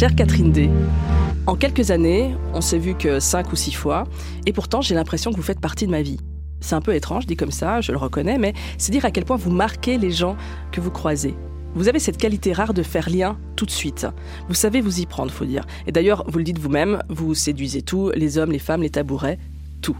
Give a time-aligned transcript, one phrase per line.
[0.00, 0.70] Chère Catherine D,
[1.46, 4.04] en quelques années, on s'est vu que cinq ou six fois,
[4.46, 6.16] et pourtant j'ai l'impression que vous faites partie de ma vie.
[6.60, 9.26] C'est un peu étrange dit comme ça, je le reconnais, mais c'est dire à quel
[9.26, 10.38] point vous marquez les gens
[10.72, 11.34] que vous croisez.
[11.74, 14.06] Vous avez cette qualité rare de faire lien tout de suite.
[14.48, 15.66] Vous savez vous y prendre, faut dire.
[15.86, 19.38] Et d'ailleurs, vous le dites vous-même, vous séduisez tout, les hommes, les femmes, les tabourets,
[19.82, 19.98] tout.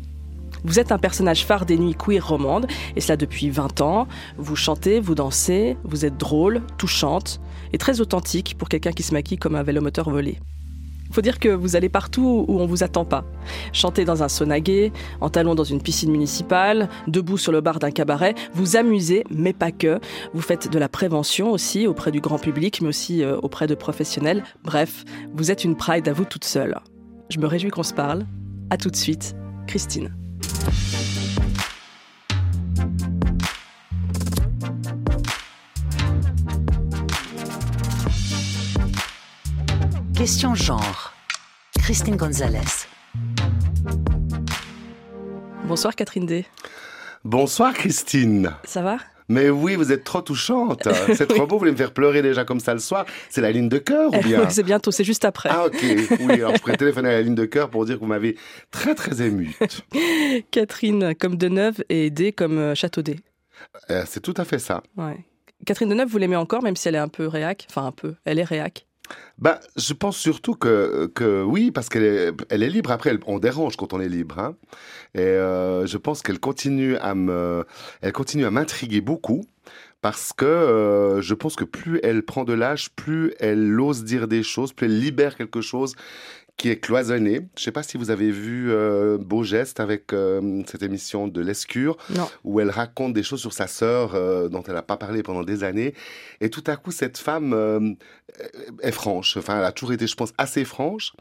[0.64, 4.08] Vous êtes un personnage phare des nuits queer romandes, et cela depuis 20 ans.
[4.38, 7.38] Vous chantez, vous dansez, vous êtes drôle, touchante,
[7.72, 10.38] et très authentique pour quelqu'un qui se maquille comme un vélomoteur volé.
[11.12, 13.24] Faut dire que vous allez partout où on vous attend pas.
[13.72, 17.90] Chanter dans un gay, en talons dans une piscine municipale, debout sur le bar d'un
[17.90, 19.98] cabaret, vous amusez, mais pas que.
[20.34, 23.74] Vous faites de la prévention aussi auprès du grand public, mais aussi euh, auprès de
[23.74, 24.44] professionnels.
[24.62, 26.78] Bref, vous êtes une pride à vous toute seule.
[27.28, 28.26] Je me réjouis qu'on se parle.
[28.70, 29.34] À tout de suite,
[29.66, 30.14] Christine.
[40.20, 41.14] Question genre.
[41.78, 42.58] Christine Gonzalez.
[45.64, 46.44] Bonsoir Catherine D.
[47.24, 48.54] Bonsoir Christine.
[48.64, 48.98] Ça va?
[49.30, 50.86] Mais oui, vous êtes trop touchante.
[51.14, 53.06] C'est trop beau, vous voulez me faire pleurer déjà comme ça le soir.
[53.30, 55.48] C'est la ligne de cœur ou bien C'est bientôt, c'est juste après.
[55.50, 58.00] Ah ok, oui, alors je pourrais téléphoner à la ligne de cœur pour dire que
[58.00, 58.36] vous m'avez
[58.70, 59.56] très très émue.
[60.50, 63.20] Catherine comme Deneuve et D comme euh, Châteaudet.
[63.88, 64.82] Euh, c'est tout à fait ça.
[64.98, 65.24] Ouais.
[65.64, 68.16] Catherine Deneuve, vous l'aimez encore, même si elle est un peu réac Enfin, un peu.
[68.26, 68.86] Elle est réac.
[69.38, 72.90] Ben, je pense surtout que, que oui, parce qu'elle est, elle est libre.
[72.90, 74.38] Après, on dérange quand on est libre.
[74.38, 74.56] Hein.
[75.14, 77.64] Et euh, je pense qu'elle continue à me,
[78.02, 79.42] elle continue à m'intriguer beaucoup.
[80.02, 84.28] Parce que euh, je pense que plus elle prend de l'âge, plus elle ose dire
[84.28, 85.94] des choses, plus elle libère quelque chose
[86.60, 87.36] qui est cloisonné.
[87.36, 91.26] Je ne sais pas si vous avez vu euh, Beau Geste avec euh, cette émission
[91.26, 92.28] de Lescure, Non.
[92.44, 95.42] où elle raconte des choses sur sa sœur euh, dont elle n'a pas parlé pendant
[95.42, 95.94] des années.
[96.42, 97.96] Et tout à coup, cette femme
[98.82, 99.38] est franche.
[99.38, 101.14] Enfin, elle a toujours été, je pense, assez franche.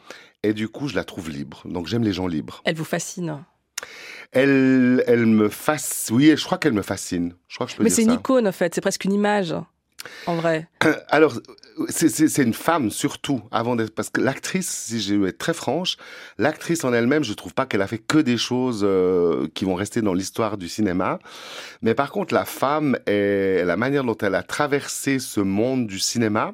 [0.44, 1.62] Et du coup, je la trouve libre.
[1.63, 2.62] Donc, j'aime les gens libres.
[2.66, 3.42] Elle vous fascine.
[4.34, 6.18] Elle, elle me fascine.
[6.18, 7.34] Oui, je crois qu'elle me fascine.
[7.47, 8.75] Je crois que je peux Mais c'est une icône, en fait.
[8.75, 9.56] C'est presque une image.
[10.28, 10.68] En vrai.
[11.10, 11.34] Alors,
[11.90, 13.94] c'est- c'est c'est une femme surtout, avant d'être.
[13.94, 15.98] Parce que l'actrice, si je vais être très franche,
[16.38, 19.76] l'actrice en elle-même, je trouve pas qu'elle a fait que des choses euh, qui vont
[19.76, 21.20] rester dans l'histoire du cinéma.
[21.82, 26.00] Mais par contre, la femme et la manière dont elle a traversé ce monde du
[26.00, 26.54] cinéma,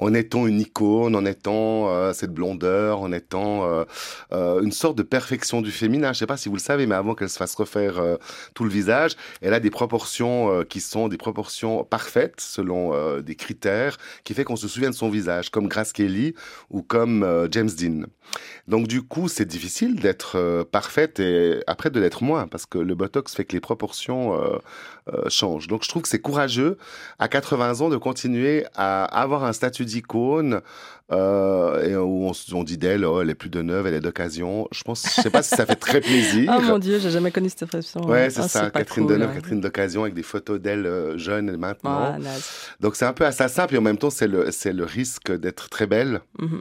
[0.00, 3.84] en étant une icône, en étant euh, cette blondeur, en étant euh,
[4.32, 6.12] euh, une sorte de perfection du féminin.
[6.12, 8.16] Je sais pas si vous le savez, mais avant qu'elle se fasse refaire euh,
[8.54, 12.68] tout le visage, elle a des proportions euh, qui sont des proportions parfaites selon
[13.20, 16.34] des critères qui fait qu'on se souvient de son visage, comme Grace Kelly
[16.70, 18.06] ou comme James Dean.
[18.66, 22.94] Donc du coup, c'est difficile d'être parfaite et après de l'être moins parce que le
[22.94, 24.38] botox fait que les proportions
[25.28, 25.68] changent.
[25.68, 26.78] Donc je trouve que c'est courageux
[27.18, 30.60] à 80 ans de continuer à avoir un statut d'icône
[31.10, 34.68] euh, et où on, dit d'elle, oh, elle est plus de neuve, elle est d'occasion.
[34.70, 36.50] Je pense, je sais pas si ça fait très plaisir.
[36.54, 38.02] Ah mon Dieu, j'ai jamais connu cette expression.
[38.06, 39.34] Ouais, c'est Ah, ça, Catherine cool, Deneuve, hein.
[39.34, 42.16] Catherine d'occasion avec des photos d'elle euh, jeune et maintenant.
[42.16, 42.18] Ah.
[42.80, 45.86] Donc c'est un peu assassin, puis en même temps c'est le, le risque d'être très
[45.86, 46.60] belle Mhm.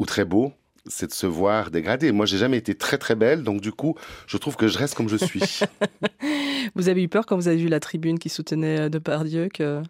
[0.00, 0.52] ou très beau,
[0.86, 2.12] c'est de se voir dégradé.
[2.12, 3.94] Moi j'ai jamais été très très belle, donc du coup
[4.26, 5.60] je trouve que je reste comme je suis.
[6.74, 9.82] Vous avez eu peur quand vous avez vu la tribune qui soutenait euh, Depardieu que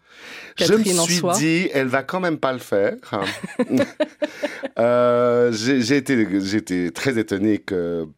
[0.56, 2.94] je me en suis soit dit, elle va quand même pas le faire.
[4.76, 8.08] Euh, j'ai été, très étonné que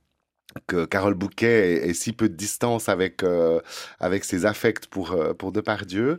[0.66, 3.60] que Carole Bouquet ait, ait si peu de distance avec euh,
[4.00, 6.18] avec ses affects pour euh, pour Depardieu.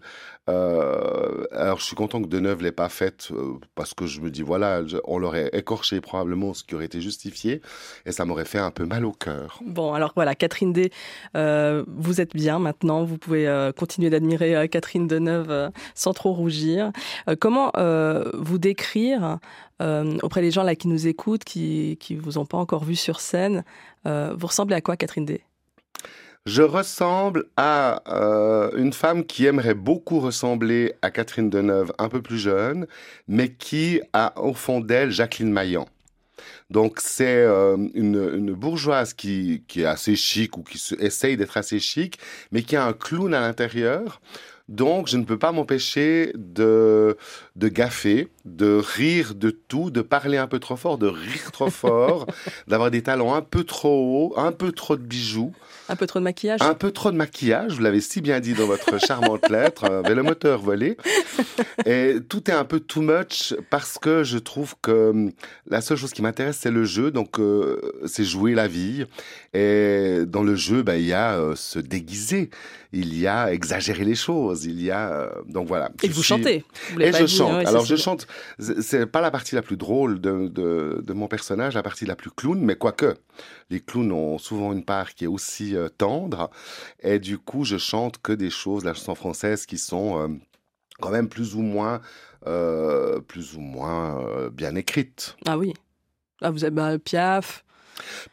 [0.50, 4.30] Euh, alors je suis content que Deneuve l'ait pas faite euh, parce que je me
[4.30, 7.62] dis voilà, on l'aurait écorché probablement, ce qui aurait été justifié
[8.06, 9.59] et ça m'aurait fait un peu mal au cœur.
[9.66, 10.91] Bon, alors voilà, Catherine D,
[11.36, 16.91] euh, vous êtes bien maintenant, vous pouvez continuer d'admirer Catherine Deneuve sans trop rougir.
[17.40, 17.72] Comment
[18.34, 19.40] vous décrire
[19.80, 23.19] auprès des gens là qui nous écoutent, qui qui vous ont pas encore vu sur
[23.19, 23.63] scène,
[24.06, 25.41] vous ressemblez à quoi, Catherine D
[26.47, 32.21] Je ressemble à euh, une femme qui aimerait beaucoup ressembler à Catherine Deneuve, un peu
[32.21, 32.88] plus jeune,
[33.27, 35.89] mais qui a au fond d'elle Jacqueline Maillan.
[36.69, 41.80] Donc c'est euh, une, bourgeoise qui, qui est assez chic ou qui essaye d'être assez
[41.80, 42.18] chic,
[42.54, 44.21] mais qui a un clown à l'intérieur.
[44.69, 47.18] Donc je ne peux pas m'empêcher de,
[47.56, 51.69] de gaffer, de rire de tout, de parler un peu trop fort, de rire trop
[51.69, 52.28] fort,
[52.68, 55.54] d'avoir des talons un peu trop hauts, un peu trop de bijoux.
[55.90, 58.54] Un peu trop de maquillage Un peu trop de maquillage, vous l'avez si bien dit
[58.54, 60.98] dans votre charmante lettre, un vélomoteur volé.
[61.86, 65.31] Et tout est un peu too much parce que je trouve que hum,
[65.68, 67.12] la seule chose qui m'intéresse, c'est le jeu.
[67.12, 69.06] Donc, euh, c'est jouer la vie.
[69.54, 72.50] Et dans le jeu, bah, il y a euh, se déguiser.
[72.99, 75.91] Il y a exagérer les choses, il y a euh, donc voilà.
[76.01, 76.65] Et vous chantez.
[76.99, 77.67] et je chante.
[77.67, 78.25] Alors je chante.
[78.57, 82.15] C'est pas la partie la plus drôle de, de, de, mon personnage, la partie la
[82.15, 83.13] plus clown, mais quoique
[83.69, 86.49] les clowns ont souvent une part qui est aussi euh, tendre.
[87.01, 90.27] Et du coup, je chante que des choses, la chanson française, qui sont euh,
[90.99, 92.01] quand même plus ou moins,
[93.27, 95.35] plus ou moins bien écrites.
[95.45, 95.73] Ah oui.
[96.41, 97.63] Ah, vous avez bah, Piaf.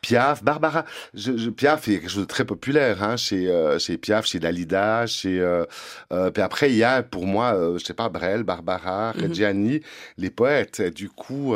[0.01, 0.85] Piaf, Barbara,
[1.15, 5.07] je, Piaf est quelque chose de très populaire hein, chez, euh, chez Piaf, chez Dalida,
[5.07, 5.41] chez.
[5.41, 5.65] Euh,
[6.13, 9.13] euh, puis après il y a pour moi, je sais pas, Brel, Barbara.
[9.13, 9.81] Reggiani,
[10.19, 10.83] les poètes.
[10.83, 11.55] du coup,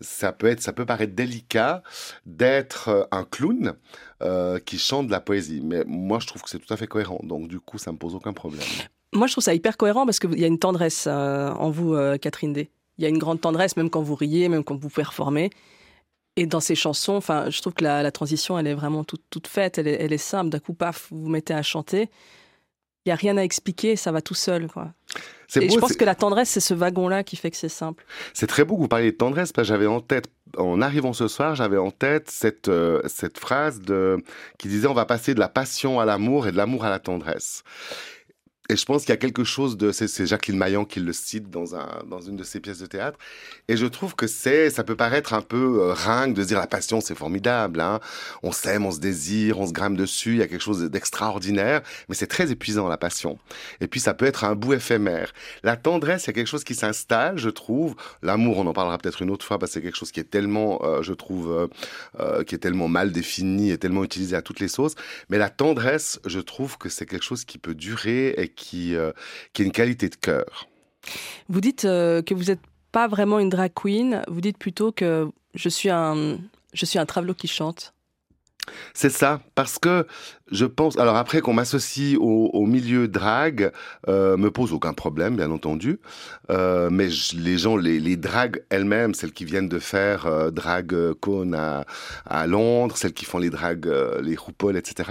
[0.00, 1.82] ça peut être, ça peut paraître délicat
[2.26, 3.74] d'être un clown.
[4.64, 5.60] qui chante de la poésie.
[5.64, 7.20] Mais moi, je trouve que c'est tout à fait cohérent.
[7.22, 8.62] Donc, du coup, ça me pose aucun problème.
[9.12, 12.52] Moi, je trouve ça hyper cohérent parce qu'il y a une tendresse en vous, Catherine
[12.52, 12.70] D.
[12.98, 15.50] Il y a une grande tendresse, même quand vous riez, même quand vous performez.
[16.40, 19.46] Et dans ces chansons, enfin, je trouve que la, transition, elle est vraiment toute, toute
[19.46, 20.48] faite, elle est, elle est simple.
[20.48, 22.08] D'un coup, paf, vous vous mettez à chanter.
[23.04, 24.66] Il n'y a rien à expliquer, ça va tout seul.
[24.66, 24.88] Quoi.
[25.56, 28.06] Et je pense que la tendresse, c'est ce wagon-là qui fait que c'est simple.
[28.32, 31.12] C'est très beau que vous parliez de tendresse, parce que j'avais en tête, en arrivant
[31.12, 34.24] ce soir, j'avais en tête cette, euh, cette phrase de,
[34.58, 37.00] qui disait on va passer de la passion à l'amour et de l'amour à la
[37.00, 37.64] tendresse.
[38.70, 41.50] Et je pense qu'il y a quelque chose de, c'est Jacqueline Maillan qui le cite
[41.50, 43.18] dans, un, dans une de ses pièces de théâtre.
[43.66, 46.68] Et je trouve que c'est, ça peut paraître un peu euh, ringue de dire la
[46.68, 47.80] passion, c'est formidable.
[47.80, 47.98] Hein.
[48.44, 50.34] On s'aime, on se désire, on se grame dessus.
[50.34, 53.40] Il y a quelque chose d'extraordinaire, mais c'est très épuisant la passion.
[53.80, 55.32] Et puis ça peut être un bout éphémère.
[55.64, 57.96] La tendresse, c'est quelque chose qui s'installe, je trouve.
[58.22, 60.30] L'amour, on en parlera peut-être une autre fois parce que c'est quelque chose qui est
[60.30, 61.66] tellement, euh, je trouve, euh,
[62.20, 64.94] euh, qui est tellement mal défini et tellement utilisé à toutes les sauces.
[65.28, 69.12] Mais la tendresse, je trouve que c'est quelque chose qui peut durer et qui, euh,
[69.52, 70.68] qui a une qualité de cœur.
[71.48, 72.60] Vous dites euh, que vous n'êtes
[72.92, 76.38] pas vraiment une drag queen, vous dites plutôt que je suis un,
[76.72, 77.94] je suis un travelot qui chante.
[78.94, 80.06] C'est ça, parce que
[80.50, 80.98] je pense.
[80.98, 83.72] Alors après qu'on m'associe au, milieu drague,
[84.08, 86.00] euh, me pose aucun problème, bien entendu.
[86.50, 90.94] Euh, mais les gens, les, les dragues elles-mêmes, celles qui viennent de faire euh, drag
[91.20, 95.10] con à, Londres, celles qui font les dragues, euh, les RuPaul, etc.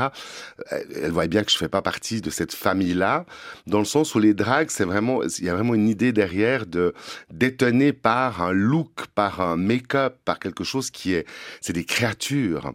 [0.72, 3.26] Elles voient bien que je fais pas partie de cette famille-là,
[3.68, 6.66] dans le sens où les dragues, c'est vraiment, il y a vraiment une idée derrière
[6.66, 6.94] de
[7.32, 11.26] d'étonner par un look, par un make-up, par quelque chose qui est,
[11.62, 12.74] c'est des créatures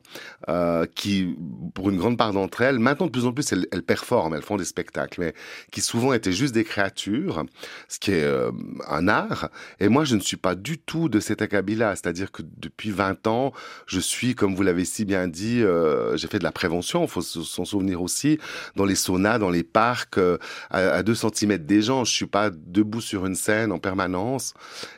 [0.95, 1.37] qui,
[1.75, 4.65] pour une grande part d'entre maintenant de plus en plus, elles, performent, elles font des
[4.65, 5.35] spectacles, mais
[5.71, 7.45] qui souvent étaient juste des créatures,
[7.89, 8.51] ce qui est euh,
[8.89, 9.51] un art.
[9.81, 11.97] Et moi, je ne suis pas du tout de cet acabit-là.
[11.97, 13.53] C'est-à-dire que depuis 20 ans,
[13.87, 17.09] je suis, comme vous l'avez si bien dit, euh, j'ai fait de la prévention, il
[17.09, 18.39] faut s'en souvenir aussi,
[18.77, 20.39] dans les saunas, dans les parcs, euh,
[20.71, 22.05] à, 2 cm des gens.
[22.05, 24.55] Je suis pas debout sur une scène en permanence.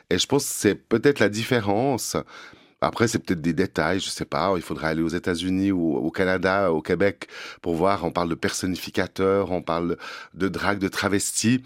[0.09, 2.15] Et je pense que c'est peut-être la différence
[2.81, 4.53] après, c'est peut-être des détails, je sais pas.
[4.55, 7.27] Il faudrait aller aux États-Unis ou au Canada, au Québec,
[7.61, 8.03] pour voir.
[8.03, 9.97] On parle de personnificateur, on parle
[10.35, 11.63] de drague, de travesti.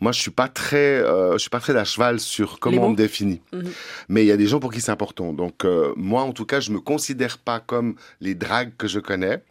[0.00, 2.90] Moi, je suis pas très, euh, je suis pas très à cheval sur comment on
[2.90, 3.42] me définit.
[3.52, 3.70] Mhm.
[4.08, 5.34] Mais il y a des gens pour qui c'est important.
[5.34, 9.00] Donc, euh, moi, en tout cas, je me considère pas comme les dragues que je
[9.00, 9.42] connais.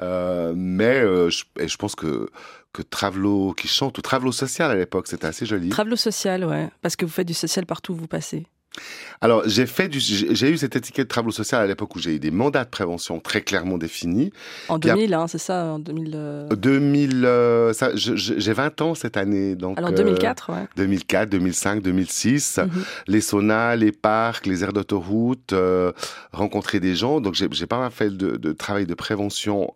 [0.00, 2.28] Euh, mais euh, je, je pense que
[2.72, 5.68] que Travelo qui chante ou Travelo social à l'époque, c'était assez joli.
[5.68, 8.46] Travelo social, ouais, parce que vous faites du social partout où vous passez.
[9.22, 12.16] Alors, j'ai fait du, j'ai eu cette étiquette de travail social à l'époque où j'ai
[12.16, 14.32] eu des mandats de prévention très clairement définis.
[14.68, 16.48] En 2000, hein, c'est ça, en 2000.
[16.50, 19.78] 2000, euh, euh, j'ai 20 ans cette année, donc.
[19.78, 20.66] Alors 2004, ouais.
[20.76, 22.60] 2004, 2005, 2006,
[23.06, 25.92] les saunas, les parcs, les aires d'autoroute, euh,
[26.32, 27.20] rencontrer des gens.
[27.20, 29.72] Donc j'ai pas mal fait de, travail de prévention,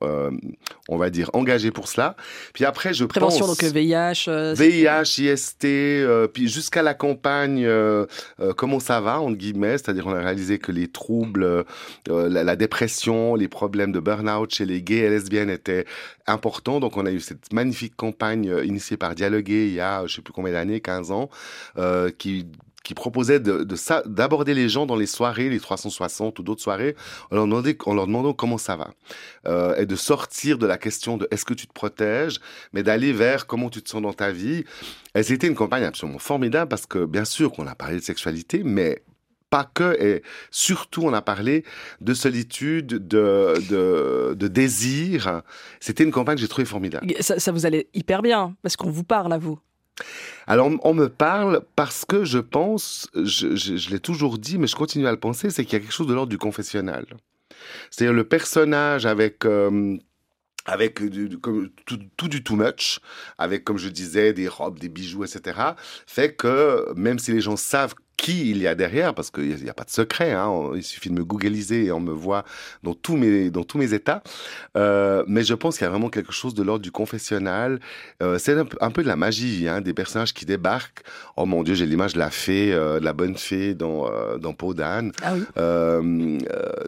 [0.89, 2.17] on va dire engagé pour cela.
[2.53, 4.29] Puis après, je prévention donc VIH.
[4.57, 5.67] VIH, IST,
[6.33, 7.65] puis jusqu'à la campagne,
[8.57, 11.65] comment ça va, entre guillemets, c'est-à-dire on a réalisé que les troubles, euh,
[12.09, 15.87] la, dépression, les problèmes de burn-out chez les gays et lesbiennes étaient
[16.29, 16.79] importants.
[16.79, 20.15] Donc on a eu cette magnifique campagne euh, initiée par Dialoguer il y a, je
[20.15, 21.29] sais plus combien d'années, 15 ans,
[21.79, 22.47] euh, qui
[22.87, 23.67] qui proposait de,
[24.07, 26.95] d'aborder les gens dans les soirées, les 360 ou d'autres soirées,
[27.33, 27.47] en leur,
[27.87, 28.95] en leur demandant comment ça va.
[29.49, 32.39] Euh, et de sortir de la question de est-ce que tu te protèges,
[32.73, 34.63] mais d'aller vers comment tu te sens dans ta vie.
[35.17, 38.63] Et c'était une campagne absolument formidable parce que bien sûr qu'on a parlé de sexualité,
[38.65, 39.03] mais
[39.51, 41.65] pas que, et surtout on a parlé
[42.01, 45.43] de solitude, de, de, de désir.
[45.81, 47.13] C'était une campagne que j'ai trouvée formidable.
[47.19, 49.59] Ça vous allait hyper bien, parce qu'on vous parle à vous.
[50.47, 55.07] Alors, on me parle parce que je pense, je, l'ai toujours dit, mais je continue
[55.07, 57.07] à le penser, c'est qu'il y a quelque chose de l'ordre du confessionnal.
[57.91, 59.45] C'est-à-dire le personnage avec...
[59.45, 59.97] Euh,
[60.69, 61.01] avec
[61.87, 62.99] tout, tout, du too much,
[63.39, 65.61] avec, comme je disais, des robes, des bijoux, etc.,
[66.09, 69.69] fait que même si les gens savent qui il y a derrière, parce qu'il n'y
[69.69, 70.33] a pas de secret.
[70.33, 72.45] Hein, il suffit de me googliser et on me voit
[72.83, 74.23] dans tous mes, dans tous mes états.
[74.77, 77.81] Euh, mais je pense qu'il y a vraiment quelque chose de l'ordre du confessionnal.
[78.23, 81.03] Euh, c'est un, peu de la magie, hein, des personnages qui débarquent.
[81.37, 84.09] Oh mon Dieu, j'ai l'image de la fée, euh, de la bonne fée dans,
[84.39, 85.13] dans Peau d'âne.
[85.23, 86.39] Ah oui.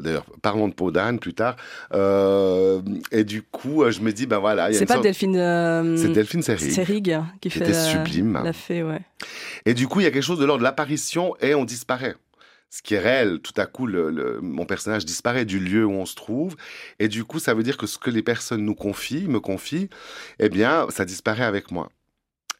[0.00, 1.56] D'ailleurs, parlons de Peau d'âne plus tard.
[1.92, 4.70] Et du coup, je me dis, ben voilà.
[4.70, 5.96] il y a C'est pas sorte- Delphine.
[5.96, 6.72] C'est Delphine Seyrig.
[6.72, 8.40] Seyrig qui fait était la, sublime.
[8.42, 9.00] la fée, ouais.
[9.66, 12.16] Et du coup, il y a quelque chose de l'ordre de l'apparition et on disparaît.
[12.70, 16.04] Ce qui est réel, tout à coup, le, mon personnage disparaît du lieu où on
[16.06, 16.56] se trouve.
[16.98, 19.88] Et du coup, ça veut dire que ce que les personnes nous confient, me confient,
[20.38, 21.90] eh bien, ça disparaît avec moi.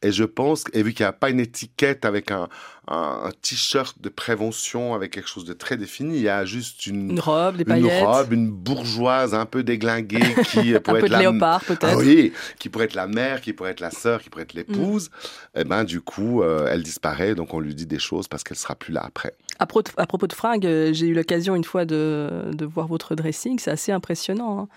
[0.01, 2.49] Et je pense, et vu qu'il n'y a pas une étiquette avec un,
[2.87, 6.87] un, un t-shirt de prévention, avec quelque chose de très défini, il y a juste
[6.87, 8.05] une, Une robe, des une paillettes.
[8.07, 11.85] robe, une bourgeoise un peu déglinguée qui un pourrait peu être de la, léopard, peut-être.
[11.85, 14.55] ah oui, qui pourrait être la mère, qui pourrait être la sœur, qui pourrait être
[14.55, 14.59] Mm.
[14.59, 15.11] l'épouse.
[15.57, 18.57] Et ben du coup, euh, elle disparaît, donc on lui dit des choses parce qu'elle
[18.57, 19.35] sera plus là après.
[19.59, 22.87] À, pro- à propos de fringues, euh, j'ai eu l'occasion une fois de, de voir
[22.87, 23.59] votre dressing.
[23.59, 24.61] C'est assez impressionnant.
[24.61, 24.69] hein.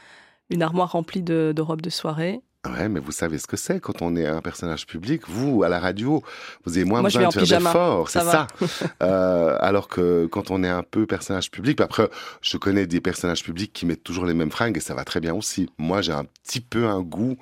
[0.49, 2.41] Une armoire remplie de, de robes de soirée.
[2.69, 5.23] Ouais, mais vous savez ce que c'est quand on est un personnage public.
[5.27, 6.21] Vous, à la radio,
[6.63, 8.47] vous avez moins Moi, besoin de faire d'efforts, c'est Ça ça.
[9.01, 12.07] Euh, alors que quand on est un peu personnage public, puis après,
[12.41, 15.19] je connais des personnages publics qui mettent toujours les mêmes fringues et ça va très
[15.19, 15.69] bien aussi.
[15.79, 17.37] Moi, j'ai un petit peu un goût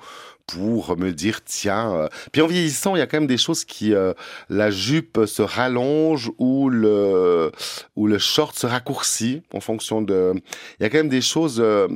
[0.52, 1.94] pour me dire tiens.
[1.94, 4.12] euh, Puis en vieillissant, il y a quand même des choses qui euh,
[4.48, 7.50] la jupe se rallonge ou le
[7.96, 10.32] ou le short se raccourcit en fonction de.
[10.78, 11.86] Il y a quand même des choses euh,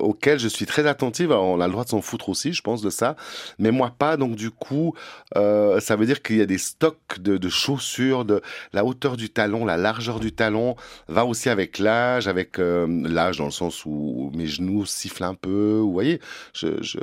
[0.00, 1.32] auxquelles je suis très attentive.
[1.32, 3.16] On a le droit de s'en foutre aussi, je pense de ça,
[3.58, 4.16] mais moi pas.
[4.16, 4.94] Donc du coup,
[5.34, 8.40] ça veut dire qu'il y a des stocks de, de chaussures, de
[8.72, 10.76] la hauteur du talon, la largeur du talon
[11.08, 15.78] va aussi avec l'âge, avec l'âge dans le sens où mes genoux sifflent un peu.
[15.80, 16.20] Vous voyez,
[16.52, 16.98] je, je...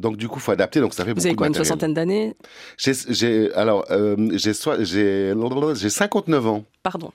[0.00, 0.80] donc du coup, faut adapter.
[0.80, 1.66] Donc ça fait Vous beaucoup avez de quoi, une matériel.
[1.66, 2.34] soixantaine d'années?
[2.76, 5.32] J'ai, j'ai, alors, euh, j'ai, soi- j'ai,
[5.74, 6.64] j'ai 59 ans.
[6.82, 7.12] Pardon.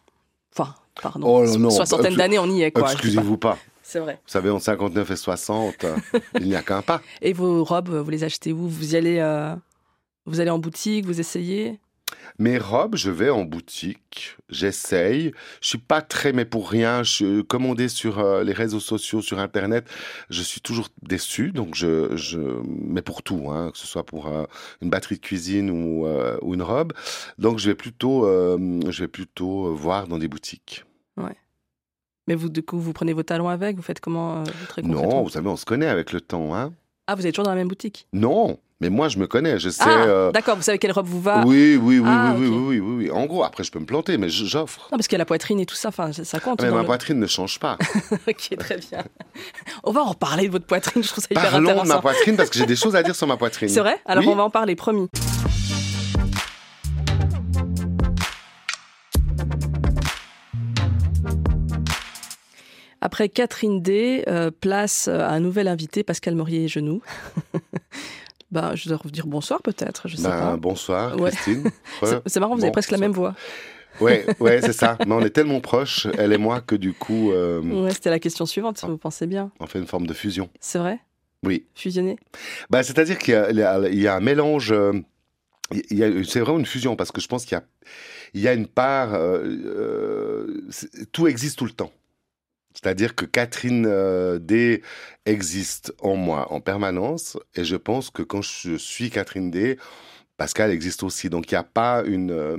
[0.58, 1.28] Enfin, pardon.
[1.28, 2.92] Oh non, non, soixantaine excuse- d'années, on y est, quoi.
[2.92, 3.58] Excusez-vous pas.
[3.84, 4.14] C'est vrai.
[4.26, 5.96] Vous savez, entre 59 et 60, euh,
[6.40, 7.02] il n'y a qu'un pas.
[7.22, 8.68] Et vos robes, vous les achetez où?
[8.68, 9.54] Vous y allez, euh,
[10.26, 11.80] vous allez en boutique, vous essayez?
[12.40, 15.32] Mes robes, je vais en boutique, j'essaye.
[15.62, 19.40] Je suis pas très, mais pour rien, je commandé sur euh, les réseaux sociaux, sur
[19.40, 19.90] Internet,
[20.30, 21.52] je suis toujours déçu.
[21.52, 24.46] Donc je, je, mais pour tout, hein, que ce soit pour euh,
[24.82, 26.94] une batterie de cuisine ou, euh, ou une robe.
[27.38, 30.84] Donc je vais plutôt, je vais plutôt voir dans des boutiques.
[32.28, 33.76] Mais vous, du coup, vous prenez vos talons avec?
[33.76, 36.74] Vous faites comment très Non, vous savez, on se connaît avec le temps, hein.
[37.06, 38.08] Ah, vous êtes toujours dans la même boutique?
[38.14, 39.84] Non, mais moi je me connais, je sais.
[39.86, 42.58] Ah, euh, d'accord, vous savez quelle robe vous va Oui, oui, oui, Ah, oui, oui,
[42.58, 43.12] oui, oui, oui.
[43.12, 44.90] En gros, après, je peux me planter, mais j'offre.
[44.92, 46.62] Non, parce qu'il y a la poitrine et tout ça, enfin, ça, compte.
[46.62, 47.78] Mais ma le- poitrine ne change pas.
[48.28, 49.04] ok, très bien.
[49.84, 52.36] On va en parler de votre poitrine, je trouve ça hyper Parlons de ma poitrine
[52.36, 53.70] parce que j'ai des choses à dire sur ma poitrine.
[53.70, 53.98] C'est vrai?
[54.06, 54.30] Alors Oui.
[54.32, 55.08] on va en parler, promis.
[63.02, 66.68] Après Catherine D, euh, place à un nouvel invité, Pascal Morier
[68.52, 70.58] Ben, je dois dire bonsoir peut-être, je sais Ben, pas.
[70.58, 71.32] bonsoir, Ouais.
[71.32, 71.64] Christine.
[72.04, 73.36] C'est- C'est marrant, vous avez presque la même voix.
[74.02, 74.98] Ouais, ouais, c'est ça.
[75.08, 78.20] Mais on est tellement proches, elle et moi, que du coup, euh, Ouais, C'était la
[78.20, 79.52] question suivante, si vous pensez bien.
[79.60, 80.50] on fait une forme de fusion.
[80.60, 81.00] C'est vrai?
[81.44, 81.66] Oui.
[81.76, 82.18] Fusionner?
[82.70, 84.72] Bah, c'est-à-dire qu'il y a, y un mélange.
[84.72, 84.92] euh,
[85.72, 87.64] c'est vraiment une fusion parce que je pense qu'il y a,
[88.34, 89.14] il y a une part.
[89.16, 90.62] euh, euh,
[91.12, 91.92] tout existe tout le temps.
[92.76, 94.84] C'est-à-dire que Catherine euh, D
[95.26, 99.78] existe en moi en permanence et je pense que quand je suis Catherine D,
[100.38, 101.30] Pascal existe aussi.
[101.30, 102.58] Donc il n'y a pas une, euh,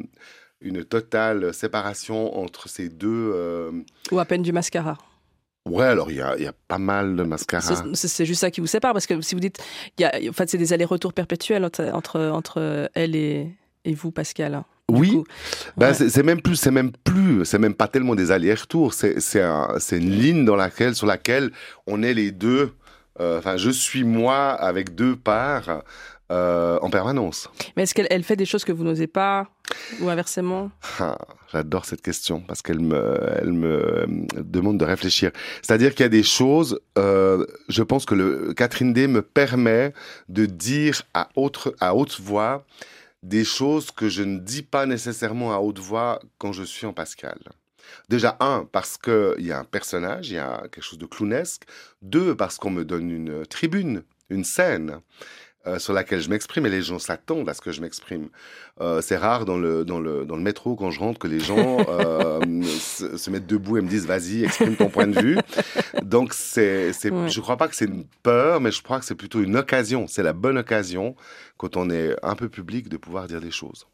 [0.61, 3.30] une totale séparation entre ces deux.
[3.35, 3.70] euh,
[4.11, 4.96] Ou à peine du mascara
[5.66, 7.85] Ouais, alors il y a, y a pas mal de mascara.
[7.94, 9.58] C'est- juste ça qui vous sépare, parce que si vous dites,
[9.99, 13.49] il y a, en fait, c'est des allers-retours perpétuels entre, entre, entre elle et,
[13.85, 14.62] et vous, Pascal.
[14.90, 15.23] Oui.
[15.76, 16.09] Ben, Ouais.
[16.09, 18.95] c'est même plus, c'est même plus, c'est même pas tellement des allers-retours.
[18.95, 21.50] C'est c'est un- une ligne dans laquelle, sur laquelle
[21.87, 22.73] on est les deux.
[23.21, 25.83] euh, Enfin, je suis moi avec deux parts
[26.31, 27.49] euh, en permanence.
[27.76, 29.47] Mais est-ce qu'elle elle fait des choses que vous n'osez pas,
[30.00, 30.71] ou inversement?
[31.00, 31.16] Ah,
[31.52, 34.07] J'adore cette question parce qu'elle me, elle me euh,
[34.43, 35.31] demande de réfléchir.
[35.62, 36.78] C'est-à-dire qu'il y a des choses.
[36.99, 39.93] euh, je pense que le Catherine D me permet
[40.28, 42.64] de dire à haute à haute voix
[43.26, 46.92] des choses que je ne dis pas nécessairement à haute voix quand je suis en
[46.92, 47.38] Pascal.
[48.09, 51.64] Déjà, un, parce qu'il y a un personnage, il y a quelque chose de clownesque.
[52.02, 55.00] Deux, parce qu'on me donne une tribune, une scène.
[55.66, 58.28] Euh, sur laquelle je m'exprime et les gens s'attendent à ce que je m'exprime.
[58.80, 61.40] Euh, c'est rare dans le, dans, le, dans le métro quand je rentre que les
[61.40, 65.38] gens euh, se, mettent debout et me disent vas-y, exprime ton point de vue.
[66.02, 69.14] Donc c'est, c'est, je crois pas que c'est une peur, mais je crois que c'est
[69.14, 70.06] plutôt une occasion.
[70.06, 71.16] C'est la bonne occasion
[71.56, 73.87] quand on est un peu public de pouvoir dire des choses.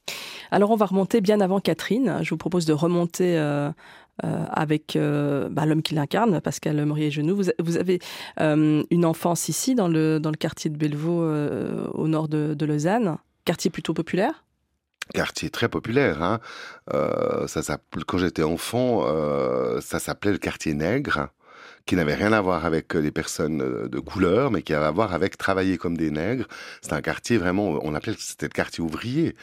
[0.50, 2.18] Alors on va remonter bien avant Catherine.
[2.22, 3.38] Je vous propose de remonter
[4.24, 7.34] euh, avec euh, bah, l'homme qui l'incarne, Pascal Morier-Genoux.
[7.34, 7.98] Vous, vous, avez
[8.40, 11.24] euh, une enfance ici, dans le, dans le quartier de Bellevaux,
[11.94, 13.16] au nord de, Lausanne,
[13.46, 14.44] quartier plutôt populaire?
[15.14, 16.22] Quartier très populaire.
[16.22, 16.40] Hein.
[18.06, 19.02] quand j'étais enfant,
[19.80, 21.30] ça s'appelait le quartier nègre
[21.86, 24.90] qui n'avait rien à voir avec les personnes euh, de couleur, mais qui avait à
[24.90, 26.46] voir avec travailler comme des nègres.
[26.80, 29.34] C'était un quartier vraiment, on appelait c'était le quartier ouvrier.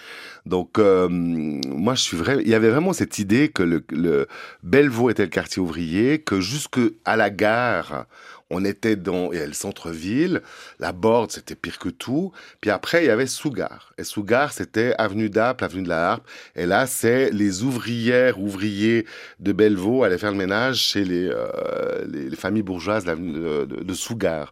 [0.46, 4.27] Donc euh, moi je suis vrai, il y avait vraiment cette idée que le, le
[4.63, 8.05] Bellevaux était le quartier ouvrier, que jusque à la gare
[8.50, 10.41] on était dans le centre-ville,
[10.79, 13.94] la Borde c'était pire que tout, puis après il y avait Sougar.
[13.98, 19.06] Et Sougar c'était avenue d'Apple, avenue de la Harpe, et là c'est les ouvrières, ouvriers
[19.39, 23.94] de Bellevaux allaient faire le ménage chez les, euh, les, familles bourgeoises de, de, de,
[23.94, 24.51] Sougar.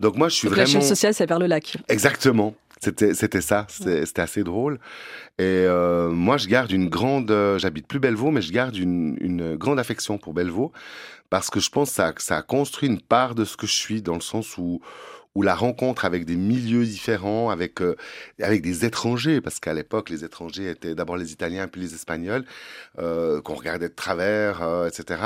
[0.00, 0.66] Donc moi je suis Donc vraiment...
[0.66, 1.76] La chaîne sociale c'est vers le lac.
[1.88, 2.54] Exactement.
[2.82, 4.78] C'était, c'était ça, c'était, assez drôle.
[5.38, 9.54] Et euh, moi, je garde une grande, j'habite plus Bellevaux, mais je garde une, une
[9.56, 10.72] grande affection pour Bellevaux
[11.30, 13.74] parce que je pense que ça, ça a construit une part de ce que je
[13.74, 14.80] suis, dans le sens où,
[15.34, 17.96] où la rencontre avec des milieux différents, avec, euh,
[18.40, 22.44] avec des étrangers, parce qu'à l'époque, les étrangers étaient d'abord les Italiens puis les Espagnols,
[22.98, 25.20] euh, qu'on regardait de travers, euh, etc.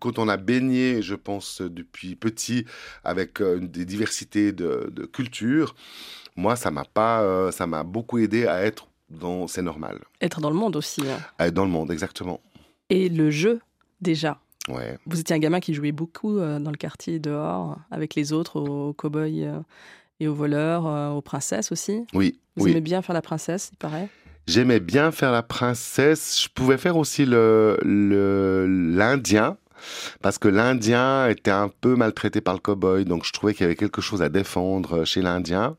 [0.00, 2.64] Quand on a baigné, je pense, depuis petit,
[3.04, 5.74] avec des diversités de, de cultures,
[6.36, 10.00] moi, ça m'a pas, ça m'a beaucoup aidé à être dans, c'est normal.
[10.20, 11.02] Être dans le monde aussi.
[11.02, 11.18] Hein.
[11.38, 12.40] être dans le monde, exactement.
[12.90, 13.60] Et le jeu,
[14.00, 14.40] déjà.
[14.68, 18.60] Vous étiez un gamin qui jouait beaucoup euh, dans le quartier dehors, avec les autres,
[18.60, 19.60] aux cow-boys euh,
[20.20, 22.06] et aux voleurs, euh, aux princesses aussi.
[22.14, 22.38] Oui.
[22.56, 24.08] Vous aimez bien faire la princesse, il paraît?
[24.46, 26.42] J'aimais bien faire la princesse.
[26.42, 27.76] Je pouvais faire aussi le
[28.66, 29.56] l'Indien.
[30.22, 33.66] Parce que l'Indien était un peu maltraité par le cow-boy, donc je trouvais qu'il y
[33.66, 35.76] avait quelque chose à défendre chez l'Indien.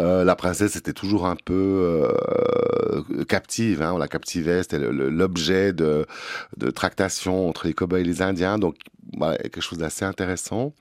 [0.00, 5.72] Euh, la princesse était toujours un peu euh, captive, hein, on la captivait, c'était l'objet
[5.72, 6.06] de,
[6.56, 8.76] de tractation entre les cow-boys et les Indiens, donc
[9.16, 10.74] bah, quelque chose d'assez intéressant.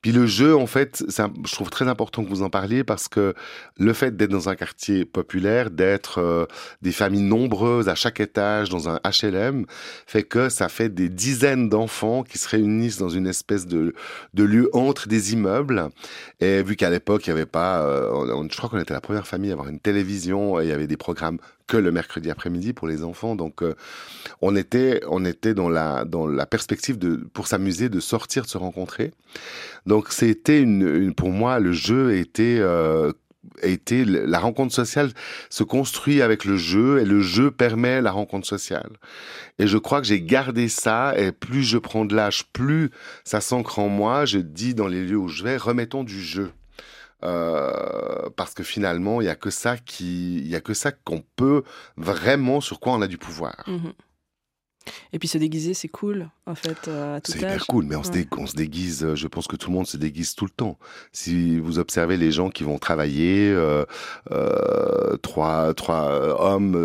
[0.00, 3.34] Puis le jeu, en fait, je trouve très important que vous en parliez parce que
[3.78, 6.46] le fait d'être dans un quartier populaire, d'être euh,
[6.82, 9.66] des familles nombreuses à chaque étage dans un HLM,
[10.06, 13.94] fait que ça fait des dizaines d'enfants qui se réunissent dans une espèce de,
[14.34, 15.90] lieu entre des immeubles.
[16.40, 19.26] Et vu qu'à l'époque, il n'y avait pas, euh, je crois qu'on était la première
[19.26, 22.72] famille à avoir une télévision, et il y avait des programmes que le mercredi après-midi
[22.72, 23.36] pour les enfants.
[23.36, 23.74] Donc, euh,
[24.40, 28.48] on était, on était dans la, dans la perspective de, pour s'amuser, de sortir, de
[28.48, 29.12] se rencontrer.
[29.86, 33.12] Donc, c'était une, pour moi, le jeu était, euh,
[33.62, 35.10] était, la rencontre sociale
[35.50, 38.90] se construit avec le jeu et le jeu permet la rencontre sociale.
[39.58, 42.90] Et je crois que j'ai gardé ça et plus je prends de l'âge, plus
[43.24, 44.24] ça s'ancre en moi.
[44.24, 46.50] Je dis dans les lieux où je vais, remettons du jeu.
[47.24, 51.22] Euh, parce que finalement, il y a que ça qui, il a que ça qu'on
[51.36, 51.62] peut
[51.96, 53.64] vraiment sur quoi on a du pouvoir.
[53.66, 53.92] Mhm.
[55.12, 58.10] Et puis se déguiser, c'est cool, en fait, euh, C'est hyper cool, mais on, se
[58.36, 60.78] on, se déguise, euh, je pense que tout le monde se déguise tout le temps.
[61.12, 63.84] Si vous observez les gens qui vont travailler, euh,
[64.30, 66.76] euh, trois, trois hommes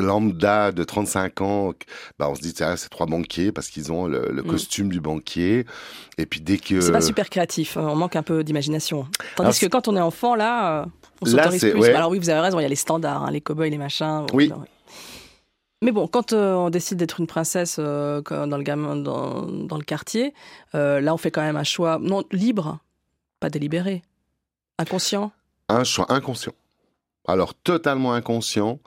[0.00, 1.72] lambda de 35 ans,
[2.18, 4.46] bah on se dit, c'est trois banquiers parce qu'ils ont le, le mm.
[4.46, 5.66] costume du banquier.
[6.18, 6.80] Et puis dès que...
[6.80, 9.06] C'est pas super créatif, hein, on manque un peu d'imagination.
[9.36, 10.86] Tandis que quand on est enfant, là,
[11.20, 11.84] on s'autorise plus.
[11.86, 14.26] Alors oui, vous avez raison, il y a les standards, hein, les cow-boys, les machins.
[14.32, 14.52] Oui.
[15.82, 20.34] Mais bon, quand euh, on décide d'être une princesse euh, dans, le quartier,
[20.74, 22.80] euh, là, on fait quand même un choix non libre,
[23.40, 24.02] pas délibéré,
[24.78, 25.32] inconscient.
[25.70, 26.52] Un choix inconscient.
[27.28, 28.80] Alors totalement inconscient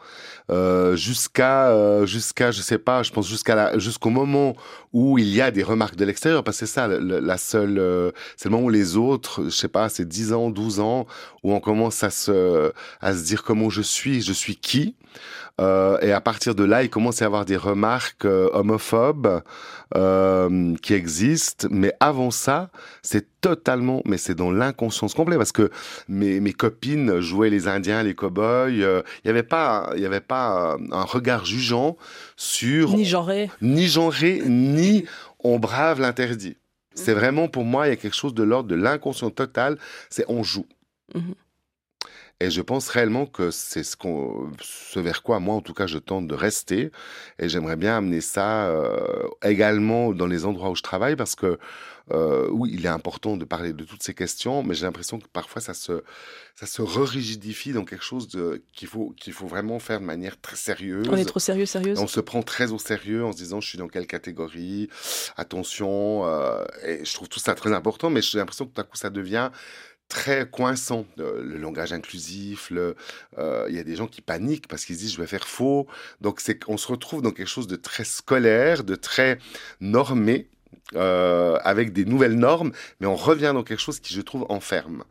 [0.95, 4.55] jusqu'à jusqu'à je sais pas je pense jusqu'à jusqu'au moment
[4.91, 8.49] où il y a des remarques de l'extérieur parce que c'est ça la, seule c'est
[8.49, 11.05] le moment où les autres je sais pas c'est 10 ans 12 ans
[11.43, 14.95] où on commence à se à se dire comment je suis je suis qui
[15.61, 19.43] euh, et à partir de là, il commence à y avoir des remarques euh, homophobes
[19.95, 21.67] euh, qui existent.
[21.69, 22.71] Mais avant ça,
[23.03, 25.69] c'est totalement, mais c'est dans l'inconscience complète parce que
[26.07, 28.71] mes, mes copines jouaient les Indiens, les cow-boys.
[28.71, 31.97] Il n'y avait pas, il y avait pas un regard jugeant
[32.35, 35.05] sur ni genré, ni genré, ni
[35.39, 36.57] on brave l'interdit.
[36.95, 39.77] C'est vraiment pour moi, il y a quelque chose de l'ordre de l'inconscient total.
[40.09, 40.65] C'est on joue.
[41.13, 41.35] Mhm.
[42.43, 45.87] Et je pense réellement que c'est ce, qu'on, ce vers quoi, moi en tout cas,
[45.87, 46.91] je tente de rester.
[47.39, 51.57] Et j'aimerais bien amener ça euh, également dans les endroits où je travaille parce que
[52.11, 55.27] euh, oui, il est important de parler de toutes ces questions, mais j'ai l'impression que
[55.31, 56.03] parfois ça se,
[56.53, 60.39] ça se rigidifie dans quelque chose de, qu'il, faut, qu'il faut vraiment faire de manière
[60.41, 61.07] très sérieuse.
[61.09, 63.69] On est trop sérieux, sérieuse On se prend très au sérieux en se disant je
[63.69, 64.89] suis dans quelle catégorie,
[65.37, 66.25] attention.
[66.25, 68.97] Euh, et je trouve tout ça très important, mais j'ai l'impression que tout à coup
[68.97, 69.49] ça devient
[70.07, 71.05] très coinçant.
[71.17, 75.21] Le langage inclusif, euh, il y a des gens qui paniquent parce qu'ils disent je
[75.21, 75.87] vais faire faux.
[76.21, 79.39] Donc c'est qu'on se retrouve dans quelque chose de très scolaire, de très
[79.79, 80.47] normé,
[80.95, 85.03] euh, avec des nouvelles normes, mais on revient dans quelque chose qui je trouve enferme.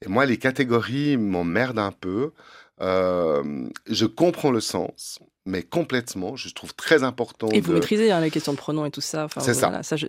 [0.00, 2.32] Et moi, les catégories m'emmerdent un peu.
[2.80, 6.36] Euh, je comprends le sens, mais complètement.
[6.36, 7.48] Je trouve très important.
[7.52, 9.26] Et vous maîtrisez hein, les questions de pronoms et tout ça.
[9.40, 9.82] c'est ça.
[9.82, 10.06] ça je...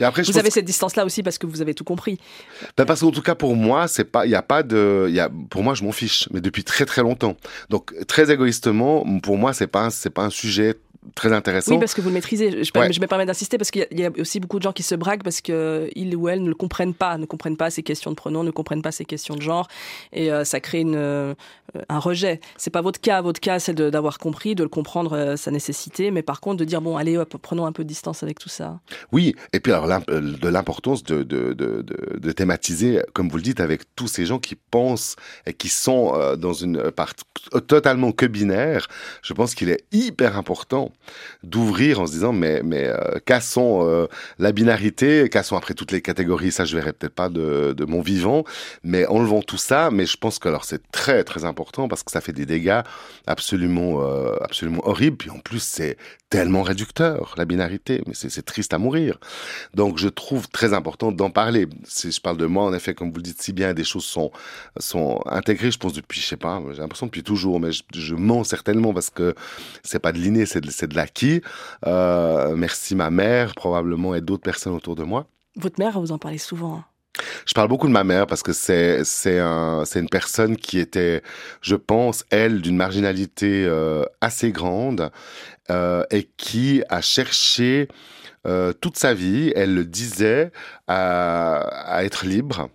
[0.00, 2.18] après, vous avez cette distance-là aussi parce que vous avez tout compris.
[2.76, 5.20] Ben parce qu'en tout cas pour moi, c'est pas, il y a pas de, y
[5.20, 7.36] a, pour moi je m'en fiche, mais depuis très très longtemps.
[7.68, 10.76] Donc très égoïstement, pour moi c'est pas, c'est pas un sujet
[11.14, 11.72] très intéressant.
[11.72, 12.64] Oui, parce que vous le maîtrisez.
[12.64, 14.94] Je, je me permets d'insister parce qu'il y, a aussi beaucoup de gens qui se
[14.94, 18.16] braquent parce qu'ils ou elles ne le comprennent pas, ne comprennent pas ces questions de
[18.16, 19.68] pronoms, ne comprennent pas ces questions de genre,
[20.12, 21.34] et euh, ça crée une, euh,
[21.88, 22.40] un rejet.
[22.56, 23.20] C'est pas votre cas.
[23.20, 26.64] Votre cas, c'est d'avoir compris, de le comprendre, euh, sa nécessité, mais par contre de
[26.64, 28.80] dire bon, allez, hop, prenons un peu de distance avec tout ça.
[29.10, 33.60] Oui, et puis alors de l'importance de, de, de, de, thématiser, comme vous le dites,
[33.60, 37.14] avec tous ces gens qui pensent et qui sont dans une part
[37.66, 38.86] totalement que binaire.
[39.22, 40.91] Je pense qu'il est hyper important
[41.42, 44.06] d'ouvrir en se disant mais mais euh, cassons euh,
[44.38, 48.44] la binarité, cassons après toutes les catégories, ça je verrai peut-être pas de, mon vivant,
[48.84, 49.90] mais enlevons tout ça.
[49.90, 52.82] Mais je pense que alors c'est très très important parce que ça fait des dégâts
[53.26, 55.16] absolument euh, absolument horribles.
[55.16, 55.96] Puis en plus c'est
[56.30, 59.18] tellement réducteur la binarité, mais c'est triste à mourir.
[59.74, 61.66] Donc je trouve très important d'en parler.
[61.84, 64.04] Si je parle de moi, en effet, comme vous le dites si bien, des choses
[64.04, 64.30] sont
[64.78, 65.70] sont intégrées.
[65.70, 68.94] Je pense depuis je sais pas, j'ai l'impression depuis toujours, mais je, je mens certainement
[68.94, 69.34] parce que
[69.82, 71.42] c'est pas de l'inné, c'est de, de l'acquis.
[71.86, 75.26] Euh, merci ma mère, probablement, et d'autres personnes autour de moi.
[75.56, 76.76] Votre mère, vous en parlez souvent.
[76.76, 76.84] Hein.
[77.46, 80.78] Je parle beaucoup de ma mère parce que c'est c'est un c'est une personne qui
[80.78, 81.22] était,
[81.60, 85.10] je pense, elle d'une marginalité euh, assez grande
[85.70, 87.88] euh, et qui a cherché
[88.46, 90.52] euh, toute sa vie, elle le disait,
[90.88, 91.58] à,
[91.96, 92.70] à être libre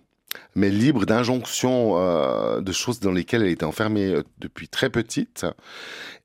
[0.58, 5.46] mais libre d'injonctions euh, de choses dans lesquelles elle était enfermée euh, depuis très petite.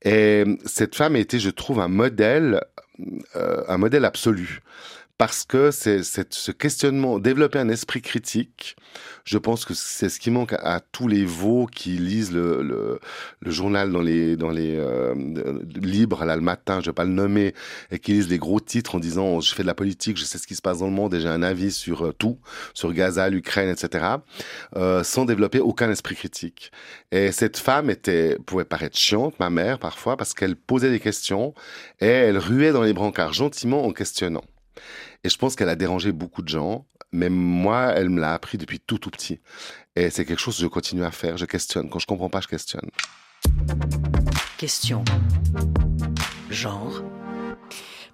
[0.03, 2.61] Et cette femme était, je trouve, un modèle,
[3.35, 4.61] euh, un modèle absolu
[5.17, 8.75] parce que c'est ce questionnement, développer un esprit critique,
[9.25, 12.99] je pense que c'est ce qui manque à, tous les veaux qui lisent le, le,
[13.39, 15.13] le journal dans les, dans les euh,
[15.75, 17.53] libres, là, le matin, je vais pas le nommer,
[17.91, 20.37] et qui lisent les gros titres en disant je fais de la politique, je sais
[20.37, 22.39] ce qui se passe dans le monde et j'ai un avis sur euh, tout,
[22.73, 24.05] sur Gaza, l'Ukraine, etc.,
[24.75, 26.71] euh, sans développer aucun esprit critique.
[27.11, 31.53] Et cette femme était, pouvait paraître chiante, ma mère, parfois, parce qu'elle posait des questions
[32.01, 34.43] et elle ruait dans les brancards gentiment en questionnant.
[35.23, 38.57] Et je pense qu'elle a dérangé beaucoup de gens, mais moi, elle me l'a appris
[38.57, 39.39] depuis tout tout petit.
[39.95, 41.37] Et c'est quelque chose que je continue à faire.
[41.37, 41.89] Je questionne.
[41.89, 42.89] Quand je comprends pas, je questionne.
[44.57, 45.03] Question.
[46.49, 47.03] Genre.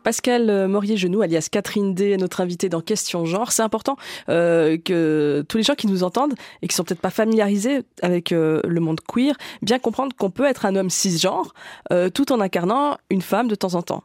[0.04, 3.52] Pascal Morier-Genoux, alias Catherine D, notre invitée dans Question Genre.
[3.52, 3.98] C'est important
[4.30, 8.32] euh, que tous les gens qui nous entendent et qui sont peut-être pas familiarisés avec
[8.32, 11.54] euh, le monde queer, bien comprendre qu'on peut être un homme cisgenre
[11.92, 14.04] euh, tout en incarnant une femme de temps en temps.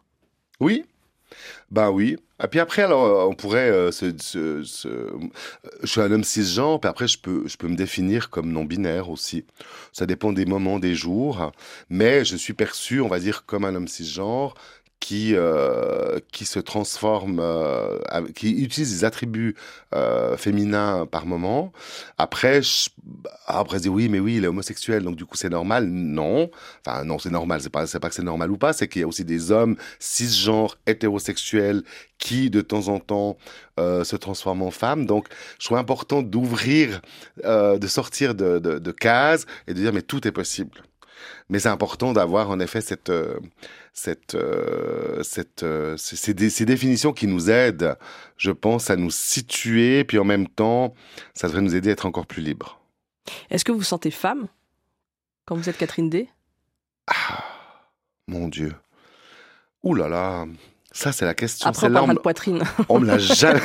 [0.60, 0.84] Oui,
[1.74, 2.16] ben oui.
[2.42, 4.14] Et puis après, alors, euh, on pourrait euh, se,
[5.82, 9.10] Je suis un homme cisgenre, puis après, je peux, je peux me définir comme non-binaire
[9.10, 9.44] aussi.
[9.92, 11.50] Ça dépend des moments, des jours.
[11.90, 14.54] Mais je suis perçu, on va dire, comme un homme cisgenre
[15.04, 17.98] qui euh, qui se transforme, euh,
[18.34, 19.54] qui utilise des attributs
[19.94, 21.74] euh, féminins par moment.
[22.16, 22.88] Après, je,
[23.46, 25.84] après, dit oui, mais oui, il est homosexuel, donc du coup c'est normal.
[25.88, 27.60] Non, enfin non, c'est normal.
[27.60, 29.76] C'est pas pas que c'est normal ou pas, c'est qu'il y a aussi des hommes
[29.98, 31.82] cisgenres hétérosexuels
[32.16, 33.36] qui de temps en temps
[33.78, 35.04] euh, se transforment en femmes.
[35.04, 35.26] Donc,
[35.58, 37.02] je trouve important d'ouvrir,
[37.44, 40.82] de sortir de, de, de cases et de dire mais tout est possible.
[41.48, 43.38] Mais c'est important d'avoir en effet cette, euh,
[43.92, 47.96] cette, euh, cette, euh, ces, définitions qui nous aident,
[48.36, 50.94] je pense, à nous situer, puis en même temps,
[51.34, 52.80] ça devrait nous aider à être encore plus libres.
[53.50, 54.48] Est-ce que vous vous sentez femme
[55.46, 56.28] quand vous êtes Catherine D
[57.06, 57.44] ah,
[58.26, 58.74] Mon Dieu.
[59.82, 60.46] Ouh là là,
[60.92, 61.68] ça c'est la question.
[61.68, 62.62] Après, on parlera de poitrine.
[62.88, 63.60] on me l'a jamais,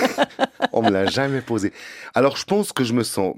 [0.74, 1.72] on me l'a jamais posé.
[2.14, 3.36] Alors je pense que je me sens.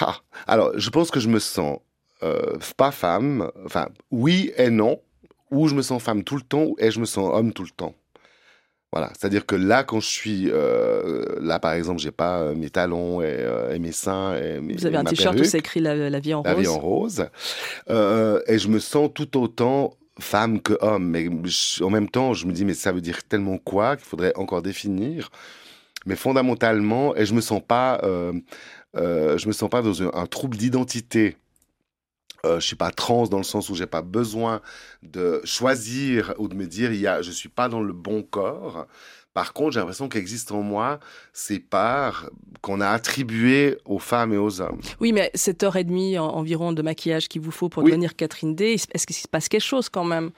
[0.00, 1.78] Ah, alors je pense que je me sens
[2.22, 5.00] euh, pas femme, enfin oui et non,
[5.50, 7.70] ou je me sens femme tout le temps, et je me sens homme tout le
[7.70, 7.94] temps.
[8.92, 12.70] Voilà, c'est-à-dire que là, quand je suis euh, là, par exemple, j'ai pas euh, mes
[12.70, 14.34] talons et, euh, et mes seins.
[14.36, 16.54] Et mes, Vous avez et un t-shirt où c'est écrit la, la vie en la
[16.54, 16.62] rose.
[16.62, 17.26] vie en rose,
[17.88, 21.06] et je me sens tout autant femme que homme.
[21.10, 24.06] Mais je- en même temps, je me dis, mais ça veut dire tellement quoi qu'il
[24.06, 25.30] faudrait encore définir.
[26.06, 28.00] Mais fondamentalement, et je me sens pas,
[28.94, 31.36] je me sens pas dans un, un trouble d'identité.
[32.44, 34.60] Euh, je suis pas trans dans le sens où j'ai pas besoin
[35.02, 38.22] de choisir ou de me dire il y a, je suis pas dans le bon
[38.22, 38.86] corps.
[39.38, 40.98] Par contre, j'ai l'impression qu'existent en moi
[41.32, 42.28] ces parts
[42.60, 44.80] qu'on a attribuées aux femmes et aux hommes.
[44.98, 47.90] Oui, mais cette heure et demie en- environ de maquillage qu'il vous faut pour Oui.
[47.90, 50.30] devenir Catherine D, est-ce qu'il se passe quelque chose quand même?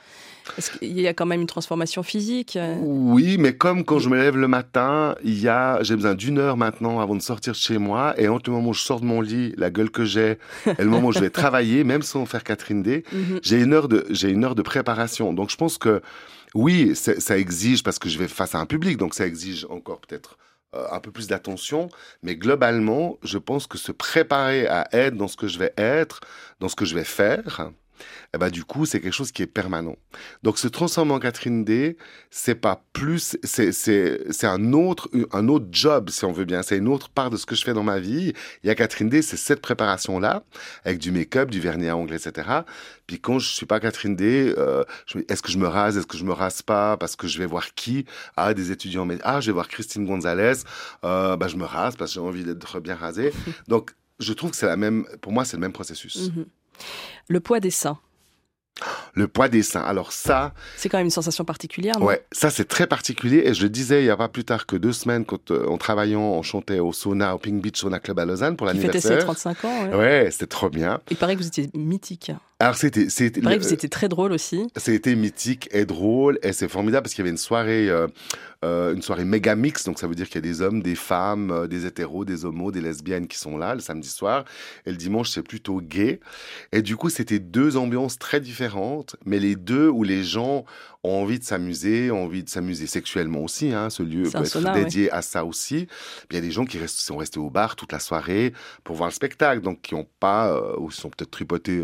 [0.58, 2.58] Est-ce qu'il y a quand même une transformation physique?
[2.82, 6.36] Oui, mais comme quand je me lève le matin, il y a, j'ai besoin d'une
[6.38, 9.00] heure maintenant avant de sortir de chez moi, et entre le moment où je sors
[9.00, 10.32] de mon lit, la gueule que j'ai,
[10.66, 13.40] et le moment où je vais travailler, même sans faire Catherine D, Mhm.
[13.42, 15.32] j'ai une heure de, j'ai une heure de préparation.
[15.32, 16.02] Donc je pense que
[16.54, 20.00] oui, ça exige parce que je vais face à un public, donc ça exige encore
[20.00, 20.38] peut-être
[20.74, 21.88] euh, un peu plus d'attention.
[22.22, 26.20] Mais globalement, je pense que se préparer à être dans ce que je vais être,
[26.60, 27.70] dans ce que je vais faire,
[28.34, 29.96] eh ben, du coup, c'est quelque chose qui est permanent.
[30.42, 31.96] Donc, se transformer en Catherine D,
[32.30, 36.62] c'est pas plus, c'est, c'est, c'est un autre, un autre job, si on veut bien.
[36.62, 38.32] C'est une autre part de ce que je fais dans ma vie.
[38.62, 40.44] Il y a Catherine D, c'est cette préparation-là,
[40.84, 42.48] avec du make-up, du vernis à ongles, etc.
[43.06, 44.84] Puis quand je suis pas Catherine D, euh,
[45.28, 47.46] est-ce que je me rase, est-ce que je me rase pas, parce que je vais
[47.46, 48.06] voir qui?
[48.36, 50.62] Ah, des étudiants, mais ah, je vais voir Christine Gonzalez,
[51.04, 53.32] euh, bah, je me rase parce que j'ai envie d'être bien rasé.
[53.68, 56.30] Donc, je trouve que c'est la même, pour moi, c'est le même processus.
[56.30, 56.46] Mhm.
[57.28, 57.98] Le poids des seins,
[59.14, 59.82] Le poids des seins.
[59.82, 62.06] Alors ça, c'est quand même une sensation particulière, non?
[62.06, 64.66] Ouais, ça c'est très particulier et je le disais il y a pas plus tard
[64.66, 68.00] que deux semaines quand euh, en travaillant, on chantait au sauna, au Pink Beach Sauna
[68.00, 69.52] Club à Lausanne pour Qui fêtait ses l'anniversaire.
[69.58, 69.84] 35 ans.
[69.90, 69.94] ouais.
[69.96, 71.00] Ouais, c'était trop bien.
[71.10, 72.32] Il paraît que vous étiez mythique.
[72.60, 73.40] Alors c'était, c'était,
[73.88, 74.66] très drôle aussi.
[74.76, 78.06] C'était mythique et drôle et c'est formidable parce qu'il y avait une soirée, euh,
[78.66, 80.94] euh, une soirée méga mix, donc ça veut dire qu'il y a des hommes, des
[80.94, 84.44] femmes, euh, des hétéros, des homos, des lesbiennes qui sont là le samedi soir
[84.84, 86.20] et le dimanche c'est plutôt gay
[86.70, 90.66] et du coup c'était deux ambiances très différentes, mais les deux où les gens
[91.02, 94.46] ont envie de s'amuser, ont envie de s'amuser sexuellement aussi, hein, ce lieu peut être
[94.46, 95.86] sauna, dédié à ça aussi.
[96.30, 98.52] Il y a des gens qui restent, sont restés au bar toute la soirée
[98.84, 101.82] pour voir le spectacle, donc qui ont pas, euh, ou sont peut-être tripotés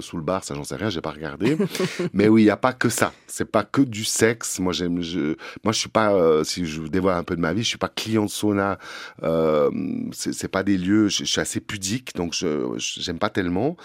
[0.00, 1.56] sous le bar, ça j'en sais rien, j'ai pas regardé.
[2.12, 3.12] Mais oui, il n'y a pas que ça.
[3.26, 4.58] C'est pas que du sexe.
[4.60, 7.40] Moi, j'aime, je, moi, je suis pas, euh, si je vous dévoile un peu de
[7.40, 8.78] ma vie, je suis pas client de sauna.
[9.22, 9.70] Euh,
[10.12, 13.76] c'est pas des lieux, je, je suis assez pudique, donc je, j'aime pas tellement.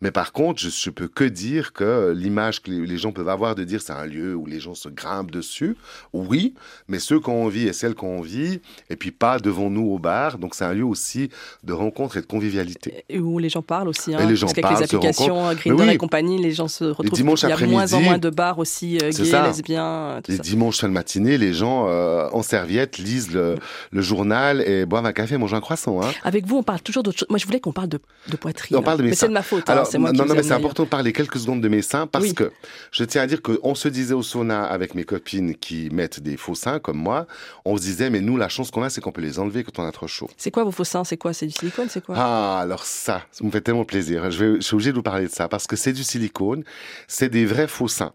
[0.00, 3.28] Mais par contre, je, je peux que dire que l'image que les, les gens peuvent
[3.28, 5.76] avoir de dire c'est un lieu où les gens se grimpent dessus,
[6.12, 6.54] oui,
[6.88, 9.86] mais ceux qui ont envie et celles qui ont envie, et puis pas devant nous
[9.86, 10.38] au bar.
[10.38, 11.30] Donc c'est un lieu aussi
[11.64, 13.04] de rencontre et de convivialité.
[13.08, 14.14] Et où les gens parlent aussi.
[14.14, 15.88] hein, Et les gens parlent, les applications Mais oui.
[15.90, 17.06] et compagnie, les gens se retrouvent.
[17.18, 20.36] Il y a moins en moins de bars aussi euh, gays, lesbiens, euh, tout Les
[20.38, 20.42] ça.
[20.42, 23.56] dimanches fin de matinée, les gens euh, en serviette lisent le,
[23.90, 26.02] le journal et boivent un café, mangent un croissant.
[26.02, 26.10] Hein.
[26.24, 27.28] Avec vous, on parle toujours d'autre chose.
[27.30, 28.76] Moi, je voulais qu'on parle de, de poitrine.
[28.76, 29.68] On parle de mes mais c'est de ma faute.
[29.68, 32.06] hein, Alors, moi non, non, mais c'est important de parler quelques secondes de mes seins
[32.06, 32.34] parce Oui.
[32.34, 32.50] que
[32.90, 36.36] je tiens à dire qu'on se disait au sauna avec mes copines qui mettent des
[36.36, 37.26] faux seins comme moi,
[37.64, 39.78] on se disait, mais nous, la chance qu'on a, c'est qu'on peut les enlever quand
[39.82, 40.28] on a trop chaud.
[40.36, 41.04] C'est quoi vos faux seins?
[41.04, 41.32] C'est quoi?
[41.32, 41.86] C'est du silicone?
[41.88, 42.14] C'est quoi?
[42.18, 44.30] Ah, alors ça, ça me fait tellement plaisir.
[44.30, 46.64] Je, vais, je suis obligé de vous parler de ça parce que c'est du silicone,
[47.08, 48.14] c'est des vrais faux seins.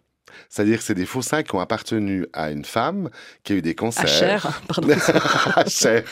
[0.50, 3.10] C'est-à-dire que c'est des faux seins qui ont appartenu à une femme
[3.44, 4.04] qui a eu des cancers.
[4.04, 4.90] À chair, pardon.
[5.56, 6.04] à Cher,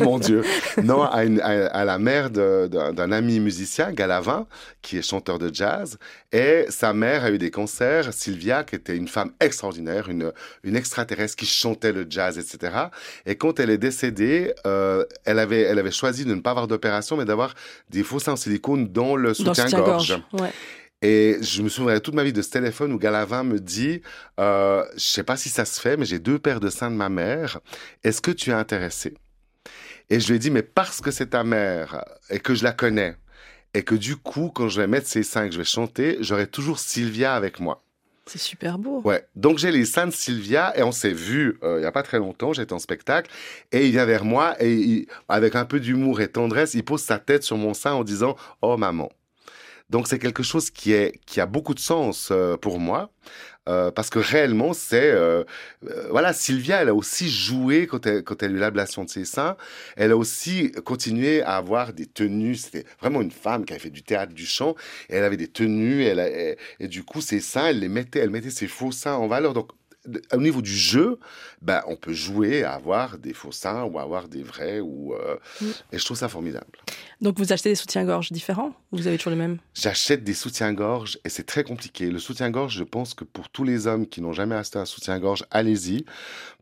[0.00, 0.42] mon Dieu.
[0.82, 4.46] Non, à, une- à- à la mère d'un ami musicien, Galavin,
[4.82, 5.98] qui est chanteur de jazz.
[6.32, 8.12] Et sa mère a eu des cancers.
[8.12, 10.32] Sylvia, qui était une femme extraordinaire, une,
[10.64, 12.72] une extraterrestre qui chantait le jazz, etc.
[13.26, 16.66] Et quand elle est décédée, euh, elle, avait, elle avait choisi de ne pas avoir
[16.68, 17.54] d'opération, mais d'avoir
[17.90, 20.20] des faux seins en silicone dans le soutien-gorge.
[20.32, 20.50] Ouais.
[21.00, 24.02] Et je me souviendrai toute ma vie de ce téléphone où Galavin me dit,
[24.40, 26.96] euh, je sais pas si ça se fait, mais j'ai deux paires de seins de
[26.96, 27.60] ma mère.
[28.02, 29.14] Est-ce que tu es intéressé
[30.10, 32.72] Et je lui ai dit, mais parce que c'est ta mère et que je la
[32.72, 33.16] connais
[33.74, 36.16] et que du coup, quand je vais mettre ses seins et que je vais chanter,
[36.20, 37.84] j'aurai toujours Sylvia avec moi.
[38.26, 39.00] C'est super beau.
[39.04, 39.24] Ouais.
[39.36, 42.02] Donc j'ai les seins de Sylvia et on s'est vu euh, il y a pas
[42.02, 42.52] très longtemps.
[42.52, 43.30] J'étais en spectacle
[43.72, 47.02] et il vient vers moi et il- avec un peu d'humour et tendresse, il pose
[47.02, 49.10] sa tête sur mon sein en disant "Oh maman".
[49.90, 53.10] Donc c'est quelque chose qui est qui a beaucoup de sens euh, pour moi.
[53.68, 55.44] euh, parce que réellement, c'est euh,
[55.88, 59.10] euh, voilà, Sylvia, elle a aussi joué quand elle quand elle a eu l'ablation de
[59.10, 59.56] ses seins.
[59.96, 62.56] Elle a aussi continué à avoir des tenues.
[62.56, 64.74] C'était vraiment une femme qui avait fait du théâtre, du chant.
[65.10, 66.04] Et elle avait des tenues.
[66.04, 68.92] Elle, a- et, et du coup, ses seins, elle les mettait, elle mettait ses faux
[68.92, 69.54] seins en valeur.
[69.54, 69.70] Donc
[70.32, 71.18] au niveau du jeu,
[71.62, 74.80] ben, on peut jouer à avoir des faux seins ou à avoir des vrais.
[74.80, 75.66] Ou, euh, Mm.
[75.92, 76.66] Et je trouve ça formidable.
[77.20, 79.58] Donc vous achetez des soutiens-gorge différents ou vous avez toujours les mêmes?
[79.74, 82.10] J'achète des soutiens-gorge et c'est très compliqué.
[82.10, 85.44] Le soutien-gorge, je pense que pour tous les hommes qui n'ont jamais acheté un soutien-gorge,
[85.50, 86.04] allez-y.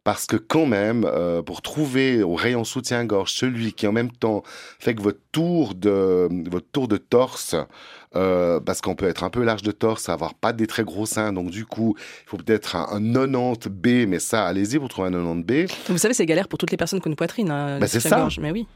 [0.06, 4.44] Parce que quand même, euh, pour trouver au rayon soutien-gorge celui qui en même temps
[4.78, 7.56] fait que votre tour de, votre tour de torse
[8.14, 11.06] euh, parce qu'on peut être un peu large de torse, avoir pas des très gros
[11.06, 15.10] seins, donc du coup, il faut peut-être un, 90B, mais ça, allez-y, vous trouvez un
[15.10, 15.68] 90B.
[15.88, 17.50] Vous savez, c'est galère pour toutes les personnes qui ont une poitrine.
[17.50, 18.28] Hein, bah, c'est ça.
[18.40, 18.68] Mais oui.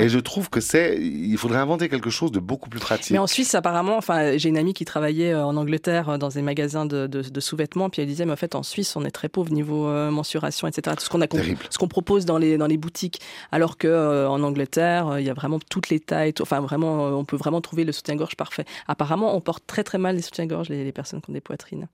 [0.00, 3.12] Et je trouve que c'est, il faudrait inventer quelque chose de beaucoup plus pratique.
[3.12, 6.28] Mais en Suisse, apparemment, enfin, j'ai une amie qui travaillait euh, en Angleterre euh, dans
[6.28, 9.10] des magasins de, de, sous-vêtements, puis elle disait, mais en fait, en Suisse, on est
[9.10, 10.94] très pauvre niveau mensuration, etc.
[10.98, 11.26] Tout ce qu'on a,
[11.70, 13.20] ce qu'on propose dans les dans les boutiques,
[13.52, 17.36] alors que en Angleterre, il y a vraiment toutes les tailles, enfin vraiment, on peut
[17.36, 18.64] vraiment trouver le soutien-gorge parfait.
[18.86, 21.88] Apparemment, on porte très très mal les soutiens-gorge, les, les personnes qui ont des poitrines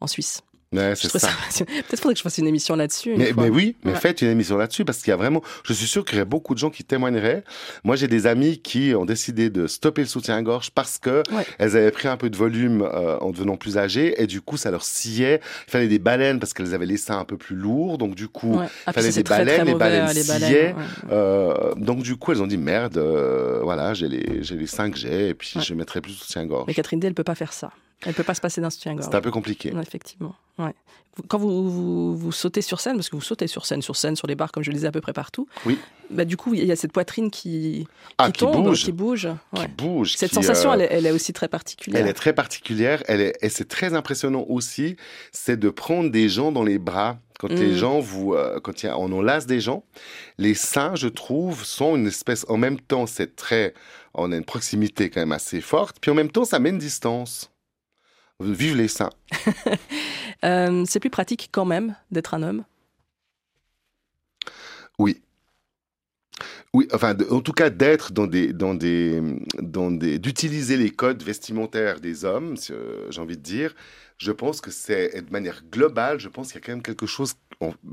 [0.00, 0.42] en Suisse.
[0.70, 1.28] Ouais, c'est ça.
[1.58, 3.14] Peut-être faudrait que je fasse une émission là-dessus.
[3.16, 5.86] Mais, mais, oui, mais faites une émission là-dessus parce qu'il y a vraiment, je suis
[5.86, 7.42] sûr qu'il y a beaucoup de gens qui témoigneraient.
[7.84, 11.22] Moi, j'ai des amis qui ont décidé de stopper le soutien-gorge parce que
[11.58, 14.58] elles avaient pris un peu de volume euh, en devenant plus âgées et du coup,
[14.58, 15.40] ça leur sciait.
[15.68, 18.28] Il fallait des baleines parce qu'elles avaient les seins un peu plus lourds, donc du
[18.28, 20.74] coup, il ah, fallait des baleines, les baleines sciaient.
[21.10, 24.90] Euh, donc du coup, elles ont dit merde, euh, voilà, j'ai les j'ai les seins
[24.90, 26.64] que j'ai et puis je mettrai plus de soutien-gorge.
[26.66, 27.70] Mais Catherine D, elle peut pas faire ça.
[28.06, 29.08] Elle peut pas se passer d'un soutien-gorge.
[29.10, 29.72] C'est un peu compliqué.
[29.80, 30.34] effectivement.
[30.58, 30.74] Ouais.
[31.26, 34.28] Quand vous, vous, sautez sur scène, parce que vous sautez sur scène, sur scène, sur
[34.28, 35.48] les bars, comme je le disais à peu près partout.
[35.66, 35.78] Oui.
[36.10, 38.84] Bah, du coup, il y a cette poitrine qui, ah, qui, tombe, bouge.
[38.84, 39.28] qui bouge.
[39.54, 40.14] Qui bouge.
[40.16, 42.00] Cette sensation, euh, elle, est aussi très particulière.
[42.00, 43.02] Elle est très particulière.
[43.08, 44.96] Elle est, et c'est très impressionnant aussi,
[45.32, 47.76] c'est de prendre des gens dans les bras quand les mm.
[47.76, 49.84] gens vous, euh, quand y a, on enlace des gens,
[50.38, 53.74] les seins, je trouve, sont une espèce, en même temps, c'est très,
[54.14, 56.78] on a une proximité quand même assez forte, puis en même temps, ça met une
[56.78, 57.50] distance.
[58.40, 59.10] Vive les saints.
[60.44, 62.64] Euh, c'est plus pratique quand même d'être un homme?
[64.96, 65.20] Oui.
[66.72, 69.20] Oui, enfin, en tout cas, d'être dans des, dans des,
[69.60, 73.74] dans des, d'utiliser les codes vestimentaires des hommes, euh, j'ai envie de dire.
[74.16, 76.20] Je pense que c'est de manière globale.
[76.20, 77.34] Je pense qu'il y a quand même quelque chose.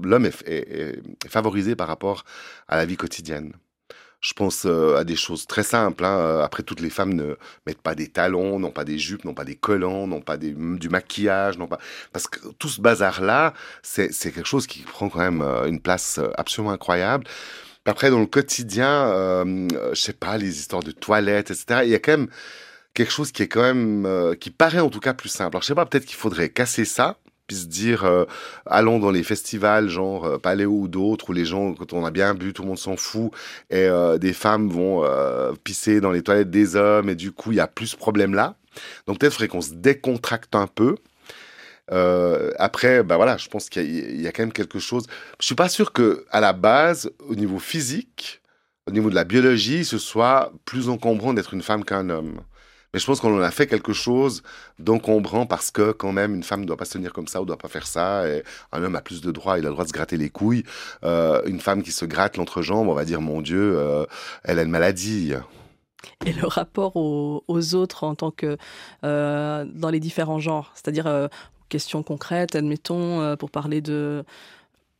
[0.04, 2.26] L'homme est, favorisé par rapport
[2.68, 3.54] à la vie quotidienne.
[4.22, 6.04] Je pense euh, à des choses très simples.
[6.04, 6.18] Hein.
[6.18, 7.36] Euh, après, toutes les femmes ne
[7.68, 10.90] mettent pas des talons, n'ont pas des jupes, n'ont pas des collants, n'ont pas du
[10.90, 11.80] maquillage, n'ont pas
[12.12, 16.20] parce que tout ce bazar-là, c'est quelque chose qui prend quand même euh, une place
[16.38, 17.26] absolument incroyable.
[17.86, 21.82] Après, dans le quotidien, euh, je sais pas, les histoires de toilettes, etc.
[21.84, 22.30] Il y a quand même
[22.96, 25.56] quelque chose qui est quand même, qui paraît en tout cas plus simple.
[25.56, 28.26] Alors, je sais pas, peut-être qu'il faudrait casser ça puis se dire euh,
[28.66, 32.12] allons dans les festivals genre euh, Paléo ou d'autres où les gens quand on a
[32.12, 33.32] bien bu tout le monde s'en fout
[33.70, 37.52] et euh, des femmes vont euh, pisser dans les toilettes des hommes et du coup
[37.52, 38.56] il y a plus ce problème là
[39.08, 40.96] donc peut-être faudrait qu'on se décontracte un peu.
[42.58, 45.06] Après bah voilà je pense qu'il y, y, a quand même quelque chose.
[45.40, 48.42] Je suis pas sûr que à la base au niveau physique
[48.88, 52.42] au niveau de la biologie ce soit plus encombrant d'être une femme qu'un homme
[52.96, 54.42] mais je pense qu'on en a fait quelque chose
[54.80, 57.44] d'encombrant parce que quand même une femme ne doit pas se tenir comme ça ou
[57.44, 58.24] ne doit pas faire ça.
[58.72, 60.64] Un homme a plus de droits, il a le droit de se gratter les couilles.
[61.04, 64.06] Euh, une femme qui se gratte l'entrejambe, on va dire mon Dieu, euh,
[64.46, 65.34] elle a une maladie.
[66.26, 68.56] Et le rapport aux, autres en tant que
[69.04, 71.28] euh, dans les différents genres, c'est-à-dire
[71.68, 74.24] question concrète, admettons, pour parler de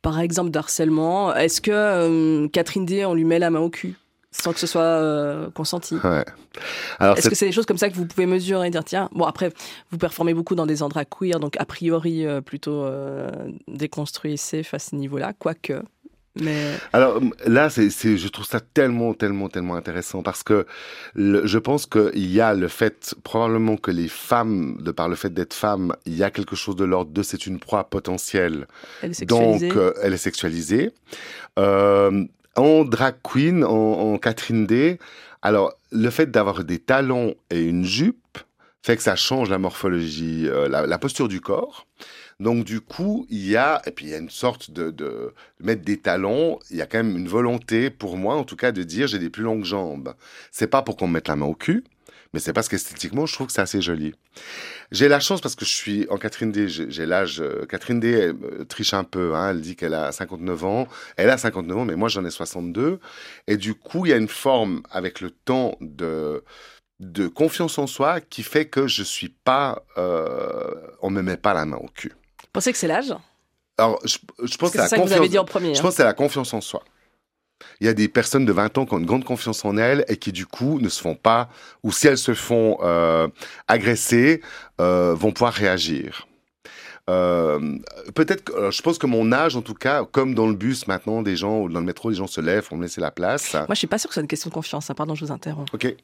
[0.02, 3.96] par exemple d'harcèlement, est-ce que Catherine D, on lui met la main au cul?
[4.42, 5.96] Sans que ce soit euh, consenti.
[7.00, 9.24] Est-ce que c'est des choses comme ça que vous pouvez mesurer et dire tiens bon
[9.24, 9.52] après
[9.90, 13.30] vous performez beaucoup dans des endroits queer donc a priori euh, plutôt euh,
[13.68, 15.82] déconstruit safe à ce niveau-là quoique
[16.38, 16.74] mais...
[16.92, 20.66] Alors là, c'est, je trouve ça tellement, tellement, tellement intéressant parce que
[21.14, 25.32] je pense qu'il y a le fait, probablement que les femmes, de par le fait
[25.32, 28.66] d'être femmes, il y a quelque chose de l'ordre de c'est une proie potentielle.
[29.00, 29.68] Elle est sexualisée.
[29.68, 30.90] Donc, elle est sexualisée.
[31.58, 32.24] Euh,
[32.56, 34.98] en drag queen, en, Catherine D,
[35.42, 38.38] alors le fait d'avoir des talons et une jupe
[38.82, 41.86] fait que ça change la morphologie, euh, la, posture du corps.
[42.38, 45.34] Donc du coup, il y a et puis il y a une sorte de, de,
[45.58, 46.60] mettre des talons.
[46.70, 49.18] Il y a quand même une volonté pour moi, en tout cas, de dire j'ai
[49.18, 50.14] des plus longues jambes.
[50.52, 51.82] C'est pas pour qu'on me mette la main au cul,
[52.36, 54.14] mais c'est parce qu'esthétiquement, je trouve que c'est assez joli.
[54.92, 56.68] J'ai la chance parce que je suis en Catherine D.
[56.68, 57.40] J'ai l'âge.
[57.40, 58.10] Euh, Catherine D.
[58.10, 59.34] Elle, euh, triche un peu.
[59.34, 60.86] Hein, elle dit qu'elle a 59 ans.
[61.16, 63.00] Elle a 59 ans, mais moi j'en ai 62.
[63.46, 66.44] Et du coup, il y a une forme avec le temps de
[67.00, 69.82] de confiance en soi qui fait que je suis pas.
[69.96, 72.12] Euh, on me met pas la main au cul.
[72.42, 73.14] Vous pensez que c'est l'âge?
[73.78, 74.18] Alors, je,
[74.58, 75.74] pense que c'est ça que vous avez dit en premier.
[75.74, 76.84] Je pense que c'est la confiance en soi.
[77.80, 80.04] Il y a des personnes de 20 ans qui ont une grande confiance en elles
[80.08, 81.48] et qui du coup ne se font pas,
[81.82, 83.28] ou si elles se font euh,
[83.68, 84.42] agresser,
[84.80, 86.26] euh, vont pouvoir réagir.
[87.08, 87.78] Euh,
[88.16, 91.36] peut-être je pense que mon âge, en tout cas, comme dans le bus maintenant, des
[91.36, 93.54] gens, ou dans le métro, les gens se lèvent pour me laisser la place.
[93.54, 94.90] Moi, je suis pas sûr que c'est une question de confiance.
[94.90, 94.94] Hein.
[94.94, 95.72] Pardon, je vous interromps.
[95.72, 95.94] Ok.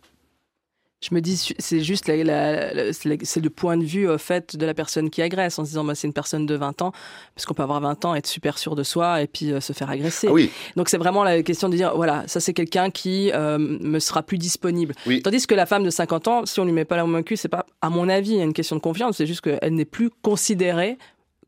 [1.03, 4.55] Je me dis, c'est juste la, la- la- c'est le point de vue euh, fait
[4.57, 6.93] de la personne qui agresse en se disant, bah, c'est une personne de 20 ans,
[7.35, 9.73] parce qu'on peut avoir 20 ans, être super sûr de soi et puis euh, se
[9.73, 10.29] faire agresser.
[10.31, 13.59] Ah oui, Donc c'est vraiment la question de dire, voilà, ça c'est quelqu'un qui euh,
[13.59, 14.95] me sera plus disponible.
[15.07, 15.21] Oui.
[15.23, 17.23] Tandis que la femme de 50 ans, si on lui met pas la main au
[17.25, 20.11] cul, c'est pas, à mon avis, une question de confiance, c'est juste qu'elle n'est plus
[20.23, 20.99] considérée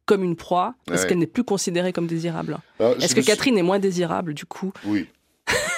[0.06, 1.08] comme une proie, parce Ouais.
[1.08, 2.58] qu'elle n'est plus considérée comme désirable?
[2.80, 4.72] Est-ce que suis- Catherine est moins désirable du coup?
[4.84, 5.06] Oui.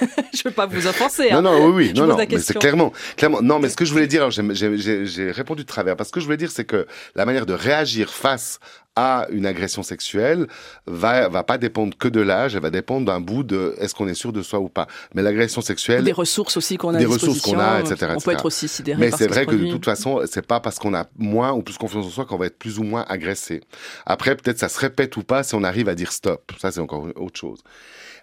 [0.35, 1.31] Je veux pas vous offenser.
[1.31, 1.43] Non, hein.
[1.43, 3.43] non, oui, oui, Je non, non, mais c'est clairement, clairement.
[3.43, 6.21] Non, mais ce que je voulais dire, j'ai- répondu de travers, parce que ce que
[6.21, 8.59] je voulais dire, c'est que la manière de réagir face
[8.99, 10.47] à une agression sexuelle
[10.87, 14.09] va va pas dépendre que de l'âge, elle va dépendre d'un bout de est-ce qu'on
[14.09, 14.87] est sûr de soi ou pas.
[15.15, 18.25] Mais l'agression sexuelle, Des ressources aussi qu'on a Des ressources qu'on a, etc., On etc.
[18.25, 20.95] peut être aussi sidéré Mais c'est vrai que de toute façon, c'est pas parce qu'on
[20.95, 23.61] a moins ou plus confiance en soi qu'on va être plus ou moins agressé.
[24.07, 26.53] Après, peut-être ça se répète ou pas si on arrive à dire stop.
[26.59, 27.61] Ça, c'est encore autre chose.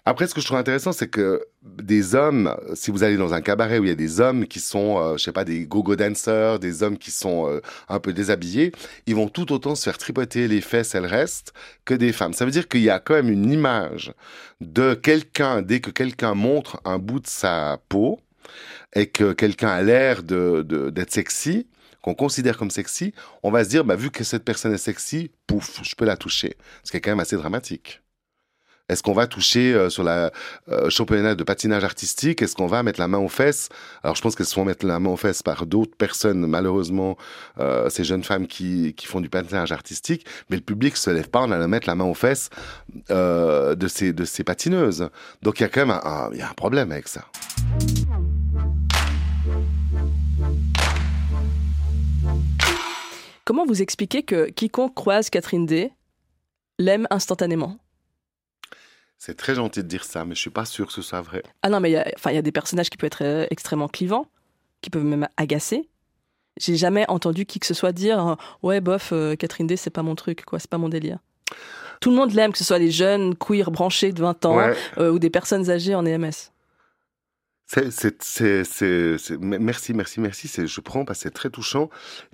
[0.06, 3.40] Après, ce que je trouve intéressant, c'est que des hommes, si vous allez dans un
[3.40, 5.96] cabaret où il y a des hommes qui sont, euh, je sais pas, des go-go
[5.96, 8.72] dancers, des hommes qui sont euh, un peu déshabillés,
[9.06, 11.54] ils vont tout autant se faire tripoter les fesses et le reste
[11.86, 12.34] que des femmes.
[12.34, 14.12] Ça veut dire qu'il y a quand même une image
[14.60, 18.20] de quelqu'un, dès que quelqu'un montre un bout de sa peau,
[18.94, 21.66] et que quelqu'un a l'air d'être sexy,
[22.02, 25.30] qu'on considère comme sexy, on va se dire, bah, vu que cette personne est sexy,
[25.46, 26.56] pouf, je peux la toucher.
[26.84, 28.02] Ce qui est quand même assez dramatique.
[28.94, 30.30] Est-ce qu'on va toucher euh, sur la
[30.70, 32.42] euh, championnat de patinage artistique?
[32.42, 33.68] Est-ce qu'on va mettre la main aux fesses?
[34.04, 37.16] Alors je pense qu'elles se font mettre la main aux fesses par d'autres personnes, malheureusement,
[37.58, 41.28] euh, ces jeunes femmes qui, qui font du patinage artistique, mais le public se lève
[41.28, 42.50] pas en allant mettre la main aux fesses
[43.08, 45.08] de, ces, de ces patineuses.
[45.42, 47.24] Donc il y a quand même un, y a un problème avec ça.
[53.44, 55.90] Comment vous expliquez que quiconque croise Catherine D
[56.78, 57.76] l'aime instantanément?
[59.26, 61.42] C'est très gentil de dire ça, mais je suis pas sûr que ce soit vrai.
[61.62, 63.24] Ah non, mais il y a, enfin, il y a des personnages qui peuvent être
[63.24, 64.26] euh, extrêmement clivants,
[64.82, 65.88] qui peuvent même agacer.
[66.60, 69.88] J'ai jamais entendu qui que ce soit dire euh, ouais bof euh, Catherine D c'est
[69.88, 71.20] pas mon truc quoi c'est pas mon délire.
[72.00, 74.76] Tout le monde l'aime que ce soit les jeunes queer branchés de 20 ans Ouais.
[74.98, 76.52] euh, ou des personnes âgées en EMS.
[77.66, 77.82] C'est,
[79.40, 80.48] merci, merci, merci.
[80.48, 81.88] C'est, je prends parce que c'est très touchant.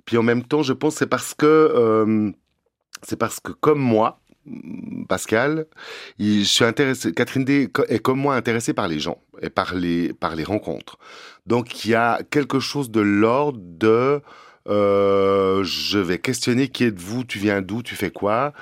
[0.05, 2.31] Puis en même temps, je pense que c'est parce que euh,
[3.01, 4.20] c'est parce que comme moi,
[5.07, 5.67] Pascal,
[6.19, 7.13] je suis intéressé.
[7.13, 10.97] Catherine D est comme moi intéressée par les gens et par les par les rencontres.
[11.45, 14.21] Donc il y a quelque chose de l'ordre de
[14.67, 18.53] euh, je vais questionner qui êtes-vous, tu viens d'où, tu fais quoi?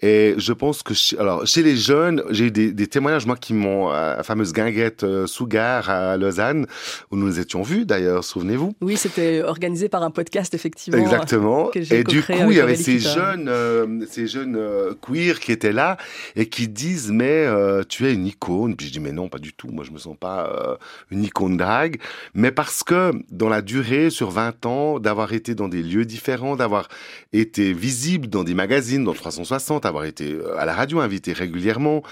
[0.00, 3.36] Et je pense que chez, alors chez les jeunes, j'ai eu des, des témoignages moi
[3.36, 6.66] qui m'ont à la fameuse guinguette euh, sous gare à Lausanne
[7.10, 8.74] où nous nous étions vus d'ailleurs, souvenez-vous.
[8.80, 11.00] Oui c'était organisé par un podcast effectivement.
[11.00, 11.70] Exactement.
[11.74, 15.72] Et du coup, il y avait ces jeunes, euh, ces jeunes euh, queer qui étaient
[15.72, 15.96] là
[16.36, 18.76] et qui disent mais euh, tu es une icône.
[18.76, 19.68] Puis je dis mais non, pas du tout.
[19.68, 20.76] Moi, je me sens pas euh,
[21.10, 22.00] une icône drague,
[22.34, 26.56] mais parce que dans la durée, sur 20 ans, d'avoir été dans des lieux différents,
[26.56, 26.88] d'avoir
[27.32, 31.32] été visible dans des magazines, dans le 360, avoir été euh, à la radio invité
[31.32, 32.02] régulièrement,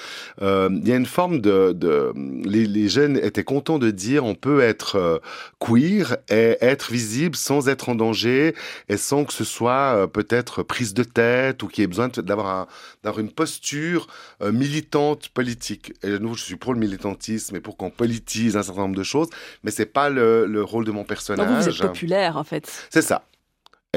[0.42, 2.12] euh, il y a une forme de, de
[2.44, 5.18] les, les jeunes étaient contents de dire on peut être euh,
[5.58, 8.54] queer et être visible sans être en danger
[8.88, 12.46] et sans que ce soit peut-être prise de tête ou qu'il y ait besoin d'avoir
[12.46, 12.66] un,
[13.02, 14.06] d'avoir une posture
[14.40, 15.92] militante politique.
[16.02, 18.96] Et de nouveau, je suis pour le militantisme et pour qu'on politise un certain nombre
[18.96, 19.28] de choses,
[19.64, 21.46] mais c'est pas le, le rôle de mon personnage.
[21.46, 22.70] vous, vous êtes populaire en fait.
[22.90, 23.24] C'est ça.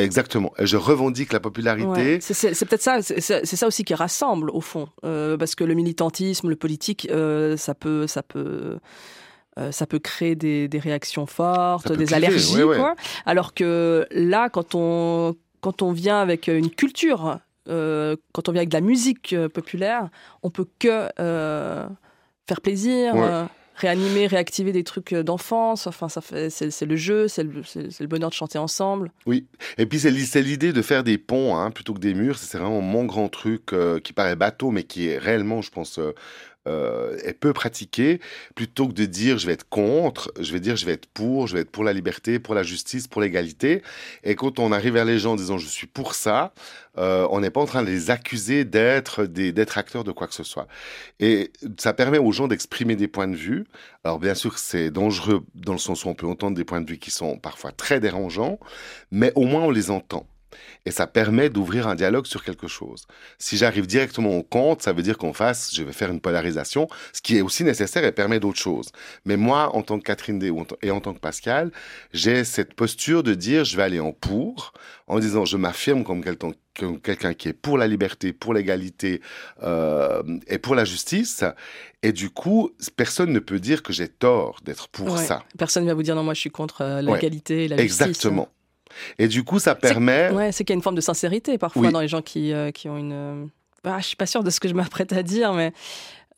[0.02, 0.52] Exactement.
[0.60, 1.88] Je revendique la popularité.
[2.16, 2.20] Ouais.
[2.22, 6.50] C'est- peut-être ça, c'est ça aussi qui rassemble au fond, Euh, parce que le militantisme,
[6.50, 8.80] le politique, euh, ça peut, ça peut,
[9.58, 12.78] euh, ça peut créer des, des réactions fortes, des allergies, ouais, ouais.
[12.78, 12.96] quoi.
[13.26, 18.70] Alors que là, quand on, quand on vient avec une culture, quand on vient avec
[18.70, 20.10] de la musique populaire,
[20.44, 23.14] on peut que faire plaisir.
[23.80, 28.30] Réanimer, réactiver des trucs euh, d'enfance, enfin ça fait, c'est le jeu, c'est le, bonheur
[28.30, 29.10] de chanter ensemble.
[29.78, 32.38] Et puis c'est l'idée de faire des ponts hein, plutôt que des murs.
[32.38, 35.98] C'est vraiment mon grand truc euh, qui paraît bateau, mais qui est réellement, je pense,
[35.98, 36.14] euh,
[36.70, 38.20] euh, est peu pratiqué.
[38.56, 41.48] Plutôt que de dire je vais être contre, je vais dire je vais être pour,
[41.48, 43.82] je vais être pour la liberté, pour la justice, pour l'égalité.
[44.24, 46.54] Et quand on arrive vers les gens en disant je suis pour ça,
[46.98, 50.28] euh, on n'est pas en train de les accuser d'être des d'être acteurs de quoi
[50.28, 50.68] que ce soit.
[51.20, 53.66] Et ça permet aux gens d'exprimer des points de vue.
[54.04, 56.90] Alors bien sûr, c'est dangereux dans le sens où on peut entendre des points de
[56.90, 58.60] vue qui sont parfois très dérangeants,
[59.12, 60.28] mais au moins on les entend.
[60.86, 63.06] Et ça permet d'ouvrir un dialogue sur quelque chose.
[63.38, 66.88] Si j'arrive directement au compte, ça veut dire qu'en face, je vais faire une polarisation,
[67.14, 68.92] ce qui est aussi nécessaire et permet d'autres choses.
[69.26, 71.72] Mais moi, en tant que Catherine D et en tant que Pascal,
[72.14, 74.74] j'ai cette posture de dire je vais aller en pour,
[75.08, 79.22] en disant je m'affirme comme quelqu'un qui est pour la liberté, pour l'égalité
[79.64, 81.44] euh, et pour la justice.
[82.02, 85.44] Et du coup, personne ne peut dire que j'ai tort d'être pour ça.
[85.58, 88.02] Personne ne va vous dire non, moi je suis contre euh, l'égalité et la justice.
[88.02, 88.50] Exactement.
[89.18, 90.32] Et du coup, ça permet.
[90.32, 92.72] Ouais, c'est qu'il y a une forme de sincérité parfois dans les gens qui, euh,
[92.72, 93.14] qui ont une.
[93.14, 93.46] Euh,
[93.84, 95.72] ah, je suis pas sûre de ce que je m'apprête à dire, mais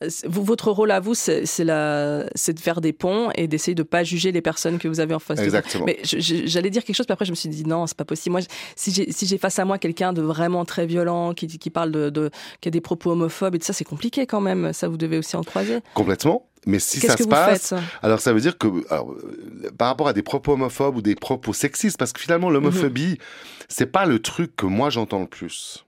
[0.02, 4.32] euh, votre rôle à vous, c'est de faire des ponts et d'essayer de pas juger
[4.32, 5.86] les personnes que vous avez en face Exactement.
[5.86, 5.98] de vous.
[5.98, 8.32] Mais j'allais dire quelque chose, puis après je me suis dit non, c'est pas possible.
[8.32, 8.40] Moi,
[8.76, 12.10] si j'ai si face à moi quelqu'un de vraiment très violent, qui, qui parle de,
[12.10, 14.72] de, qui a des propos homophobes et tout ça, c'est compliqué quand même.
[14.72, 15.80] Ça, vous devez aussi en croiser.
[15.94, 16.46] Complètement.
[16.66, 19.14] Mais si ça se passe, alors ça veut dire que alors,
[19.76, 23.66] par rapport à des propos homophobes ou des propos sexistes, parce que finalement l'homophobie, mm-hmm.
[23.68, 25.84] c'est pas le truc que moi j'entends le plus.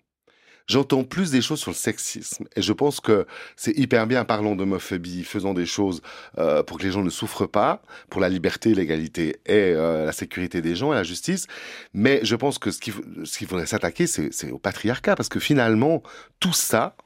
[0.67, 4.57] J'entends plus des choses sur le sexisme et je pense que c'est hyper bien parlons
[4.57, 6.01] d'homophobie, faisons des choses
[6.39, 10.13] euh, pour que les gens ne souffrent pas, pour la liberté, l'égalité et euh, la
[10.13, 11.49] sécurité des gens et la justice.
[11.93, 12.95] Mais je pense que ce qu'il
[13.25, 16.03] ce faudrait s'attaquer, c'est au patriarcat parce que finalement
[16.41, 16.97] tout ça,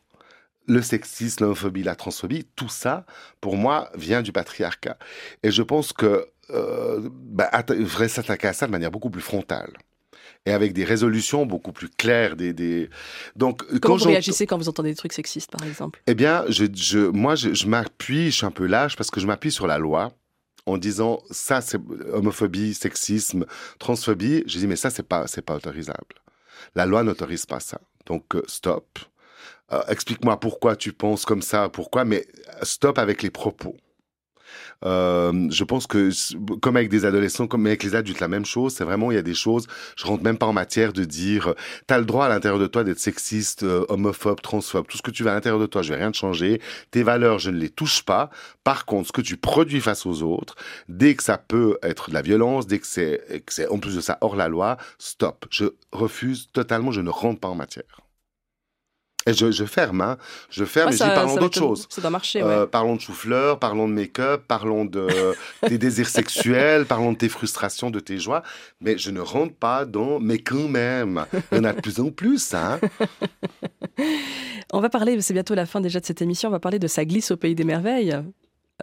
[0.69, 3.07] le sexisme, l'homophobie, la transphobie, tout ça,
[3.41, 4.99] pour moi, vient du patriarcat.
[5.43, 9.73] Et je pense que euh, bah, faudrait s'attaquer à ça de manière beaucoup plus frontale
[10.47, 12.37] et avec des résolutions beaucoup plus claires.
[12.37, 12.91] Des, des...
[13.37, 16.01] Donc, Comment quand vous réagissez quand vous entendez des trucs sexistes, par exemple?
[16.07, 19.21] Eh bien, je, je, moi, je, je m'appuie, je suis un peu lâche parce que
[19.21, 20.13] je m'appuie sur la loi
[20.67, 21.81] en disant ça, c'est
[22.13, 23.47] homophobie, sexisme,
[23.79, 24.45] transphobie.
[24.47, 26.23] Je dis mais ça, c'est pas, c'est pas autorisable.
[26.75, 27.81] La loi n'autorise pas ça.
[28.07, 28.99] Donc, euh, stop.
[29.73, 32.27] Euh, explique-moi pourquoi tu penses comme ça, pourquoi, mais
[32.63, 33.77] stop avec les propos.
[34.85, 36.11] Euh, je pense que,
[36.61, 38.75] comme avec des adolescents, comme avec les adultes, la même chose.
[38.75, 39.67] C'est vraiment, il y a des choses,
[39.97, 41.55] je rentre même pas en matière de dire,
[41.87, 45.03] tu as le droit à l'intérieur de toi d'être sexiste, euh, homophobe, transphobe, tout ce
[45.03, 46.61] que tu veux à l'intérieur de toi, je vais rien changer.
[46.91, 48.31] Tes valeurs, je ne les touche pas.
[48.65, 50.57] Par contre, ce que tu produis face aux autres,
[50.89, 53.21] dès que ça peut être de la violence, dès que c'est,
[53.69, 55.47] en plus de ça hors la loi, stop.
[55.51, 58.08] Je refuse totalement, je ne rentre pas en matière.
[59.27, 60.17] Et je, ferme, hein.
[60.49, 61.87] Je ferme, ah, et parlons d'autres choses.
[61.91, 65.07] Ça doit marcher, euh, Parlons de chou-fleur, parlons de make-up, parlons de
[65.67, 68.43] tes désirs sexuels, parlons de tes frustrations, de tes joies.
[68.81, 72.01] Mais je ne rentre pas dans, mais quand même, il y en a de plus
[72.01, 72.81] en plus, hein.
[74.73, 76.87] On va parler, c'est bientôt la fin déjà de cette émission, on va parler de
[76.87, 78.15] sa glisse au pays des merveilles.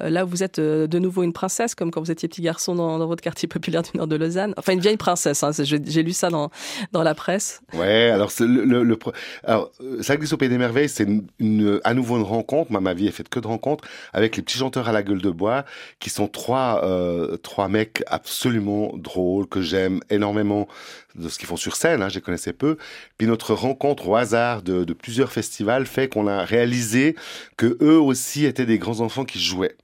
[0.02, 2.76] Euh, là, vous êtes euh, de nouveau une princesse, comme quand vous étiez petit garçon
[2.76, 4.54] dans, votre quartier populaire du nord de Lausanne.
[4.58, 5.44] Enfin, une vieille princesse.
[5.44, 6.50] Hein, j'ai lu ça dans,
[6.92, 7.62] dans la presse.
[7.74, 8.10] Ouais.
[8.10, 8.98] Alors, le, le, le,
[9.44, 9.72] alors,
[10.02, 11.08] ça glisse au pays des merveilles, c'est
[11.40, 12.72] une, à nouveau une rencontre.
[12.72, 15.22] Moi, ma vie est faite que de rencontres avec les petits chanteurs à la gueule
[15.22, 15.66] de bois,
[16.00, 20.68] qui sont trois euh, trois mecs absolument drôles que j'aime énormément
[21.16, 22.02] de ce qu'ils font sur scène.
[22.02, 22.78] Hein, je les connaissais peu.
[23.18, 27.16] Puis notre rencontre au hasard de, de plusieurs festivals fait qu'on a réalisé
[27.58, 29.76] que eux aussi étaient des grands enfants qui jouaient.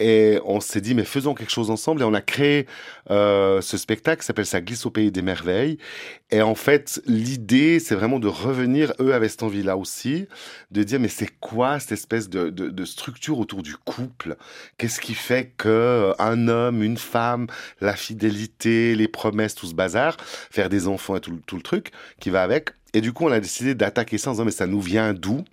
[0.00, 2.02] Et on s'est dit, mais faisons quelque chose ensemble.
[2.02, 2.66] Et on a créé
[3.10, 5.78] euh, ce spectacle qui s'appelle Ça glisse au pays des merveilles.
[6.30, 10.26] Et en fait, l'idée, c'est vraiment de revenir, eux cette envie-là aussi,
[10.70, 14.36] de dire, mais c'est quoi cette espèce de, de, de, structure autour du couple?
[14.76, 17.46] Qu'est-ce qui fait que un homme, une femme,
[17.80, 20.16] la fidélité, les promesses, tout ce bazar,
[20.50, 21.90] faire des enfants et tout, tout le truc
[22.20, 22.70] qui va avec?
[22.94, 25.44] Et du coup, on a décidé d'attaquer ça en disant, mais ça nous vient d'où?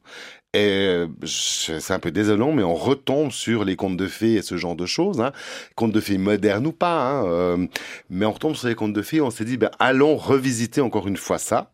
[0.55, 4.57] Et c'est un peu désolant, mais on retombe sur les contes de fées et ce
[4.57, 5.31] genre de choses, hein.
[5.75, 7.67] contes de fées modernes ou pas, hein, euh,
[8.09, 9.21] mais on retombe sur les contes de fées.
[9.21, 11.71] On s'est dit, ben allons revisiter encore une fois ça.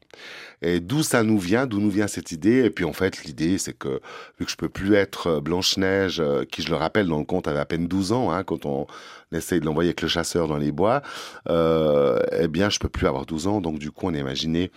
[0.64, 2.64] Et d'où ça nous vient, d'où nous vient cette idée?
[2.64, 4.00] Et puis en fait, l'idée, c'est que
[4.40, 7.26] vu que je peux plus être euh, Blanche-Neige, euh, qui je le rappelle dans le
[7.26, 8.86] conte avait à peine 12 ans, hein, quand on
[9.32, 11.02] essaye de l'envoyer avec le chasseur dans les bois,
[11.50, 13.62] euh, eh bien, je peux plus avoir 12 ans.
[13.62, 14.72] Donc du coup, on a imaginé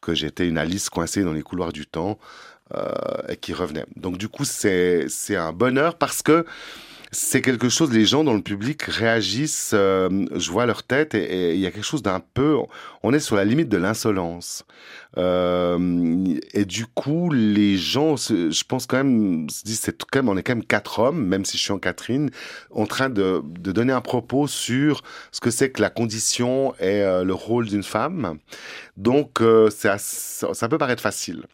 [0.00, 2.18] que j'étais une Alice coincée dans les couloirs du temps
[2.74, 3.86] euh, qui revenait.
[3.96, 6.44] Donc du coup, c'est c'est un bonheur parce que
[7.12, 11.54] c'est quelque chose, les gens dans le public réagissent, euh, je vois leur tête et
[11.54, 12.56] il y a quelque chose d'un peu,
[13.02, 14.64] on est sur la limite de l'insolence.
[15.18, 20.28] Euh, et du coup, les gens, je pense quand même, se disent, c'est quand même,
[20.28, 22.30] on est quand même quatre hommes, même si je suis en Catherine,
[22.70, 25.02] en train de, donner un propos sur
[25.32, 28.38] ce que c'est que la condition et euh, le rôle d'une femme.
[28.96, 31.44] Donc, euh, ça, ça peut paraître facile.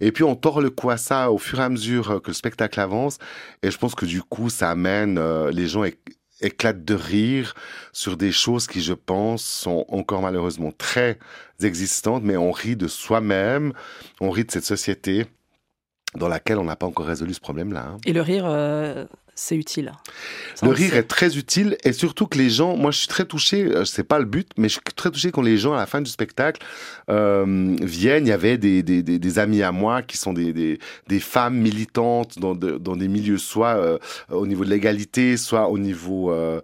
[0.00, 2.34] Et puis, on tord le coup à ça au fur et à mesure que le
[2.34, 3.18] spectacle avance.
[3.62, 5.84] Et je pense que du coup, ça amène les gens
[6.40, 7.54] éclate de rire
[7.92, 11.18] sur des choses qui, je pense, sont encore malheureusement très
[11.62, 13.72] existantes, mais on rit de soi-même,
[14.20, 15.26] on rit de cette société
[16.14, 17.86] dans laquelle on n'a pas encore résolu ce problème-là.
[17.86, 17.96] Hein.
[18.04, 19.04] Et le rire, euh,
[19.40, 19.92] c'est utile.
[20.54, 23.24] Ça, le rire est très utile et surtout que les gens, moi je suis très
[23.24, 25.78] touché, euh, c'est pas le but, mais je suis très touché quand les gens à
[25.78, 26.60] la fin du spectacle
[27.08, 28.26] euh, viennent.
[28.26, 30.78] Il y avait des, des, des, des, amis à moi qui sont des,
[31.08, 35.68] des femmes militantes dans, de, dans des milieux soit euh, au niveau de l'égalité, soit
[35.68, 36.60] au niveau euh,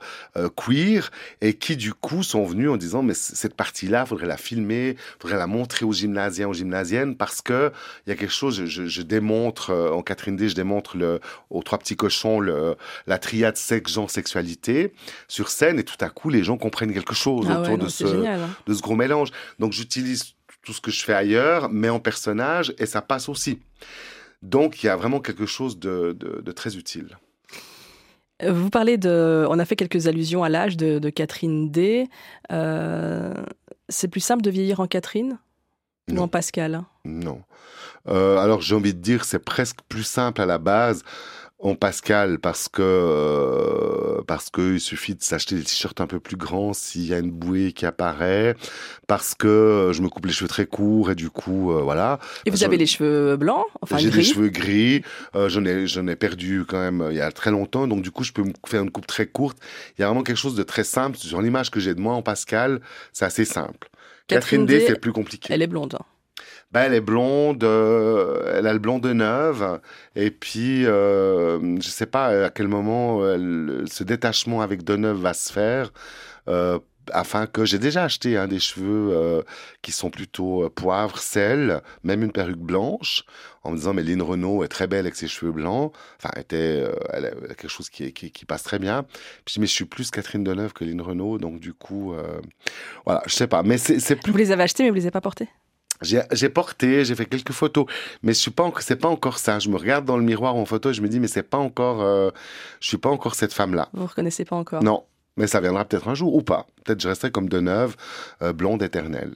[0.55, 1.11] queer
[1.41, 5.39] et qui du coup sont venus en disant mais cette partie-là, faudrait la filmer, faudrait
[5.39, 7.73] la montrer aux gymnasiens, aux gymnasiennes parce que
[8.07, 8.55] il y a quelque chose.
[8.55, 12.66] Je, je, je démontre en Catherine D, je démontre le, aux trois petits cochons le,
[13.07, 14.93] la triade sexe, genre, sexualité
[15.29, 17.85] sur scène et tout à coup les gens comprennent quelque chose Ah autour ouais, non,
[17.85, 18.51] de, c'est ce, génial, hein.
[18.67, 19.31] de ce gros mélange.
[19.59, 23.61] Donc j'utilise tout ce que je fais ailleurs, mais en personnage et ça passe aussi.
[24.43, 27.17] Donc il y a vraiment quelque chose de, de, de très utile.
[28.43, 29.47] Euh, Vous parlez de.
[29.49, 32.07] On a fait quelques allusions à l'âge de, de Catherine D.
[32.53, 33.33] Euh,
[33.89, 35.39] c'est plus simple de vieillir en Catherine
[36.11, 36.83] ou en Pascal?
[37.05, 37.43] Non.
[38.09, 41.03] Euh, alors j'ai envie de dire c'est presque plus simple à la base
[41.59, 46.21] en Pascal parce que euh, parce que il suffit de s'acheter des t-shirts un peu
[46.21, 48.55] plus grands s'il y a une bouée qui apparaît
[49.07, 52.19] parce que euh, je me coupe les cheveux très courts et du coup euh, voilà
[52.45, 55.03] Et vous avez les cheveux blancs Enfin, j'ai des cheveux gris
[55.35, 58.03] euh, j'en ai j'en ai perdu quand même euh, il y a très longtemps donc
[58.03, 59.59] du coup je peux me faire une coupe très courte
[59.99, 62.15] il y a vraiment quelque chose de très simple sur l'image que j'ai de moi
[62.15, 62.81] en Pascal
[63.13, 63.89] c'est assez simple
[64.29, 65.95] Catherine Catherine D D, c'est plus compliqué Elle est blonde.
[65.99, 66.05] hein.
[66.73, 69.81] Ben, elle est blonde, euh, elle a le blond de neuve,
[70.17, 75.53] et puis euh, je sais pas à quel moment ce détachement avec Deneuve va se
[75.53, 75.93] faire,
[76.49, 76.79] euh,
[77.13, 79.43] afin que j'ai déjà acheté hein, des cheveux euh,
[79.81, 83.23] qui sont plutôt poivre, sel, même une perruque blanche,
[83.63, 86.85] en me disant mais Lynn Renault est très belle avec ses cheveux blancs, enfin était,
[87.13, 88.13] elle a quelque chose qui,
[88.49, 89.05] passe très bien.
[89.45, 92.13] Puis mais je suis plus Catherine Deneuve que Lynn Renault, donc du coup,
[93.05, 95.13] voilà, je sais pas, mais c'est plus Vous les avez achetés, mais vous les avez
[95.13, 95.49] pas portés
[96.03, 97.87] j'ai porté, j'ai fait quelques photos,
[98.23, 99.59] mais je suis pas encore, c'est pas encore ça.
[99.59, 101.59] Je me regarde dans le miroir en photo et je me dis mais c'est pas
[101.59, 102.31] encore, euh,
[102.81, 103.89] je suis pas encore cette femme-là.
[103.93, 104.83] Vous ne reconnaissez pas encore?
[104.83, 105.05] Non,
[105.37, 106.67] mais ça viendra peut-être un jour ou pas.
[106.85, 107.97] Peut-être je resterai comme de neuve,
[108.43, 109.35] euh, blonde éternelle.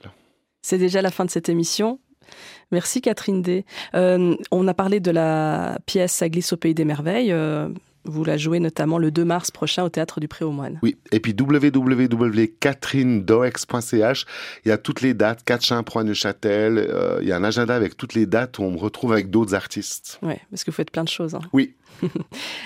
[0.61, 1.99] C'est déjà la fin de cette émission.
[2.71, 3.65] Merci Catherine D.
[3.95, 7.33] Euh, on a parlé de la pièce Ça glisse au pays des merveilles.
[8.03, 10.79] Vous la jouez notamment le 2 mars prochain au théâtre du Pré-aux-Moines.
[10.81, 14.25] Oui, et puis www.catherinedoex.ch,
[14.65, 17.75] il y a toutes les dates, Catchin, Proie, Neuchâtel, euh, il y a un agenda
[17.75, 20.19] avec toutes les dates où on me retrouve avec d'autres artistes.
[20.21, 21.35] Ouais, parce que vous faites plein de choses.
[21.35, 21.41] hein.
[21.53, 21.73] Oui,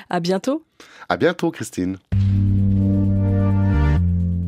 [0.10, 0.64] À bientôt.
[1.10, 1.98] à bientôt Christine.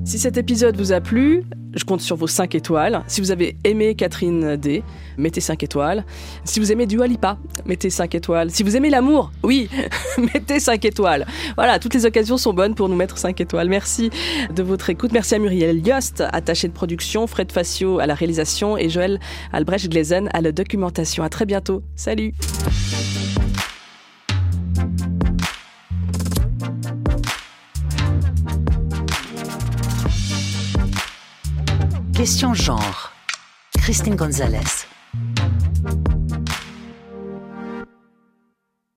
[0.08, 1.44] Si cet épisode vous a plu,
[1.74, 3.04] je compte sur vos 5 étoiles.
[3.08, 4.82] Si vous avez aimé Catherine D,
[5.18, 6.06] mettez 5 étoiles.
[6.46, 8.50] Si vous aimez Dua Lipa, mettez 5 étoiles.
[8.50, 9.70] Si vous aimez l'amour, oui,
[10.34, 11.28] mettez 5 étoiles.
[11.58, 13.68] Voilà, toutes les occasions sont bonnes pour nous mettre 5 étoiles.
[13.68, 14.10] Merci
[14.56, 15.12] de votre écoute.
[15.12, 19.20] Merci à Muriel Yost, attaché de production, Fred Facio à la réalisation et Joël
[19.52, 21.22] Albrecht-Glezen à la documentation.
[21.22, 21.84] À très bientôt.
[21.98, 22.34] Salut
[32.18, 33.12] Question genre.
[33.78, 34.88] Christine Gonzalez.